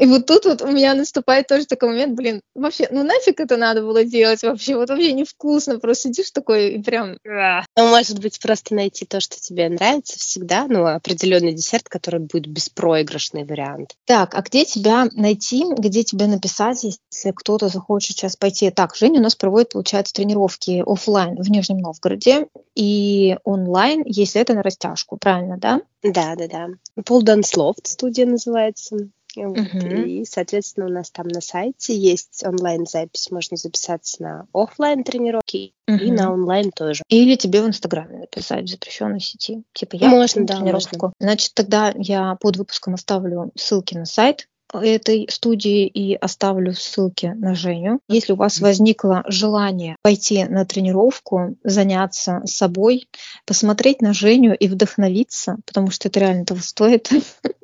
И 0.00 0.06
вот 0.06 0.24
тут 0.24 0.46
вот 0.46 0.62
у 0.62 0.66
меня 0.66 0.94
наступает 0.94 1.46
тоже 1.46 1.66
такой 1.66 1.90
момент, 1.90 2.16
блин, 2.16 2.40
вообще, 2.54 2.88
ну 2.90 3.04
нафиг 3.04 3.38
это 3.38 3.58
надо 3.58 3.82
было 3.82 4.02
делать 4.02 4.42
вообще, 4.42 4.74
вот 4.74 4.88
вообще 4.88 5.12
невкусно, 5.12 5.78
просто 5.78 6.08
сидишь 6.08 6.30
такой 6.30 6.70
и 6.70 6.82
прям... 6.82 7.18
Ну, 7.22 7.88
может 7.88 8.18
быть, 8.18 8.40
просто 8.40 8.74
найти 8.74 9.04
то, 9.04 9.20
что 9.20 9.38
тебе 9.38 9.68
нравится 9.68 10.18
всегда, 10.18 10.66
ну, 10.68 10.86
определенный 10.86 11.52
десерт, 11.52 11.90
который 11.90 12.20
будет 12.20 12.46
беспроигрышный 12.46 13.44
вариант. 13.44 13.94
Так, 14.06 14.34
а 14.34 14.40
где 14.40 14.64
тебя 14.64 15.06
найти, 15.12 15.66
где 15.76 16.02
тебе 16.02 16.26
написать, 16.26 16.82
если 16.82 17.32
кто-то 17.36 17.68
захочет 17.68 18.16
сейчас 18.16 18.36
пойти? 18.36 18.70
Так, 18.70 18.96
Женя 18.96 19.20
у 19.20 19.22
нас 19.22 19.36
проводит, 19.36 19.72
получается, 19.72 20.14
тренировки 20.14 20.82
офлайн 20.86 21.36
в 21.36 21.50
Нижнем 21.50 21.76
Новгороде 21.76 22.46
и 22.74 23.36
онлайн, 23.44 24.02
если 24.06 24.40
это 24.40 24.54
на 24.54 24.62
растяжку, 24.62 25.18
правильно, 25.18 25.58
да? 25.58 25.82
Да, 26.02 26.34
да, 26.36 26.48
да. 26.48 26.68
Loft 26.96 27.82
студия 27.84 28.24
называется. 28.24 29.10
Вот. 29.36 29.56
Uh-huh. 29.56 30.04
И, 30.04 30.24
соответственно, 30.24 30.86
у 30.86 30.90
нас 30.90 31.10
там 31.10 31.28
на 31.28 31.40
сайте 31.40 31.96
есть 31.96 32.42
онлайн-запись. 32.44 33.30
Можно 33.30 33.56
записаться 33.56 34.22
на 34.22 34.46
офлайн 34.52 35.04
тренировки 35.04 35.72
uh-huh. 35.88 35.98
и 35.98 36.10
на 36.10 36.32
онлайн 36.32 36.70
тоже. 36.70 37.02
Или 37.08 37.36
тебе 37.36 37.62
в 37.62 37.66
Инстаграме 37.66 38.18
написать 38.18 38.64
в 38.64 38.70
запрещенной 38.70 39.20
сети. 39.20 39.62
Типа 39.72 39.96
я 39.96 40.08
можно, 40.08 40.44
да, 40.44 40.56
тренировку. 40.56 40.96
Можно. 41.06 41.14
Значит, 41.20 41.54
тогда 41.54 41.92
я 41.96 42.36
под 42.40 42.56
выпуском 42.56 42.94
оставлю 42.94 43.50
ссылки 43.56 43.94
на 43.94 44.04
сайт 44.04 44.48
этой 44.72 45.28
студии 45.30 45.86
и 45.86 46.14
оставлю 46.14 46.72
ссылки 46.74 47.26
на 47.36 47.54
Женю. 47.54 48.00
Если 48.08 48.32
у 48.32 48.36
вас 48.36 48.60
возникло 48.60 49.22
желание 49.26 49.96
пойти 50.02 50.44
на 50.44 50.64
тренировку, 50.64 51.56
заняться 51.64 52.42
собой, 52.44 53.08
посмотреть 53.46 54.00
на 54.00 54.12
Женю 54.12 54.54
и 54.54 54.68
вдохновиться, 54.68 55.56
потому 55.66 55.90
что 55.90 56.08
это 56.08 56.20
реально 56.20 56.44
того 56.44 56.60
стоит, 56.60 57.10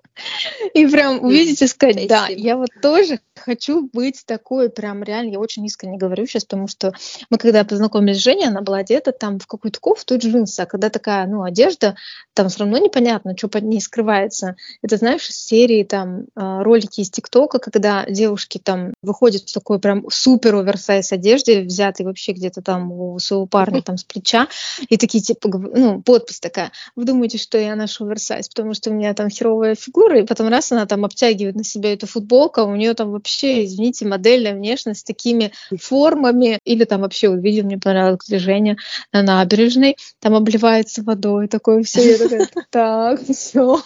И 0.74 0.86
прям 0.86 1.22
увидите, 1.22 1.66
сказать, 1.66 2.06
да, 2.08 2.28
я 2.28 2.56
вот 2.56 2.70
тоже 2.80 3.20
хочу 3.38 3.88
быть 3.92 4.24
такой, 4.26 4.70
прям 4.70 5.02
реально, 5.02 5.32
я 5.32 5.40
очень 5.40 5.64
искренне 5.66 5.98
говорю 5.98 6.26
сейчас, 6.26 6.44
потому 6.44 6.68
что 6.68 6.92
мы 7.30 7.38
когда 7.38 7.64
познакомились 7.64 8.18
с 8.18 8.22
Женей, 8.22 8.48
она 8.48 8.62
была 8.62 8.78
одета 8.78 9.12
там 9.12 9.38
в 9.38 9.46
какую-то 9.46 9.80
кофту 9.80 10.14
и 10.14 10.18
джинсы, 10.18 10.60
а 10.60 10.66
когда 10.66 10.90
такая, 10.90 11.26
ну, 11.26 11.42
одежда, 11.42 11.96
там 12.34 12.48
все 12.48 12.60
равно 12.60 12.78
непонятно, 12.78 13.36
что 13.36 13.48
под 13.48 13.64
ней 13.64 13.80
скрывается. 13.80 14.56
Это, 14.82 14.96
знаешь, 14.96 15.28
из 15.28 15.36
серии 15.36 15.84
там 15.84 16.26
а, 16.34 16.62
ролики 16.62 17.00
из 17.00 17.10
ТикТока, 17.10 17.58
когда 17.58 18.04
девушки 18.06 18.58
там 18.58 18.94
выходят 19.02 19.42
в 19.42 19.52
такой 19.52 19.78
прям 19.78 20.04
супер 20.10 20.54
оверсайз 20.56 21.12
одежде, 21.12 21.62
взятой 21.62 22.06
вообще 22.06 22.32
где-то 22.32 22.62
там 22.62 22.92
у 22.92 23.18
своего 23.18 23.46
парня 23.46 23.82
там 23.82 23.96
с 23.96 24.04
плеча, 24.04 24.48
и 24.88 24.96
такие 24.96 25.22
типа, 25.22 25.48
ну, 25.48 26.02
подпись 26.02 26.40
такая, 26.40 26.72
вы 26.94 27.04
думаете, 27.04 27.38
что 27.38 27.58
я 27.58 27.74
наш 27.74 28.00
оверсайз, 28.00 28.48
потому 28.48 28.74
что 28.74 28.90
у 28.90 28.94
меня 28.94 29.14
там 29.14 29.30
херовая 29.30 29.74
фигура, 29.74 30.20
и 30.20 30.26
потом 30.26 30.48
раз 30.48 30.72
она 30.72 30.86
там 30.86 31.04
обтягивает 31.04 31.56
на 31.56 31.64
себя 31.64 31.92
эту 31.92 32.06
футболку, 32.06 32.60
а 32.60 32.64
у 32.64 32.76
нее 32.76 32.94
там 32.94 33.10
вообще, 33.26 33.64
извините, 33.64 34.06
модельная 34.06 34.54
внешность 34.54 35.00
с 35.00 35.04
такими 35.04 35.52
формами, 35.76 36.60
или 36.64 36.84
там 36.84 37.00
вообще, 37.00 37.28
вот 37.28 37.42
видео 37.42 37.64
мне 37.64 37.76
понравилось, 37.76 38.20
Женя 38.28 38.76
на 39.12 39.22
набережной, 39.22 39.96
там 40.20 40.36
обливается 40.36 41.02
водой, 41.02 41.48
такое 41.48 41.82
все, 41.82 42.12
я 42.12 42.18
такая, 42.18 42.48
так, 42.70 43.20
все. 43.22 43.82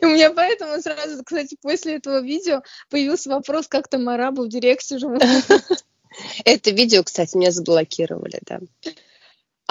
И 0.00 0.04
у 0.04 0.08
меня 0.08 0.30
поэтому 0.30 0.80
сразу, 0.80 1.22
кстати, 1.22 1.58
после 1.60 1.96
этого 1.96 2.22
видео 2.22 2.62
появился 2.88 3.28
вопрос, 3.28 3.68
как 3.68 3.88
там 3.88 4.08
арабы 4.08 4.46
в 4.46 4.48
директе 4.48 4.96
живут. 4.96 5.22
Это 6.46 6.70
видео, 6.70 7.04
кстати, 7.04 7.36
меня 7.36 7.50
заблокировали, 7.50 8.40
да. 8.46 8.60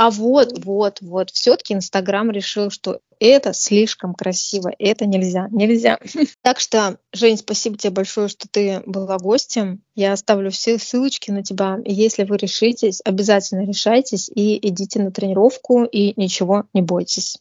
А 0.02 0.12
вот, 0.12 0.64
вот, 0.64 1.00
вот, 1.02 1.30
все-таки 1.30 1.74
Инстаграм 1.74 2.32
решил, 2.32 2.70
что 2.70 3.02
это 3.20 3.52
слишком 3.52 4.14
красиво, 4.14 4.72
это 4.80 5.06
нельзя, 5.06 5.50
нельзя. 5.52 6.00
Так 6.42 6.62
что, 6.62 7.00
Жень, 7.12 7.36
спасибо 7.36 7.78
тебе 7.78 7.92
большое, 7.92 8.30
что 8.30 8.48
ты 8.48 8.82
была 8.86 9.18
гостем. 9.18 9.82
Я 9.96 10.14
оставлю 10.14 10.52
все 10.52 10.80
ссылочки 10.80 11.32
на 11.32 11.44
тебя. 11.44 11.80
Если 11.84 12.24
вы 12.24 12.38
решитесь, 12.38 13.02
обязательно 13.04 13.66
решайтесь 13.66 14.32
и 14.34 14.66
идите 14.66 15.02
на 15.02 15.12
тренировку, 15.12 15.84
и 15.84 16.14
ничего 16.16 16.64
не 16.74 16.82
бойтесь. 16.82 17.36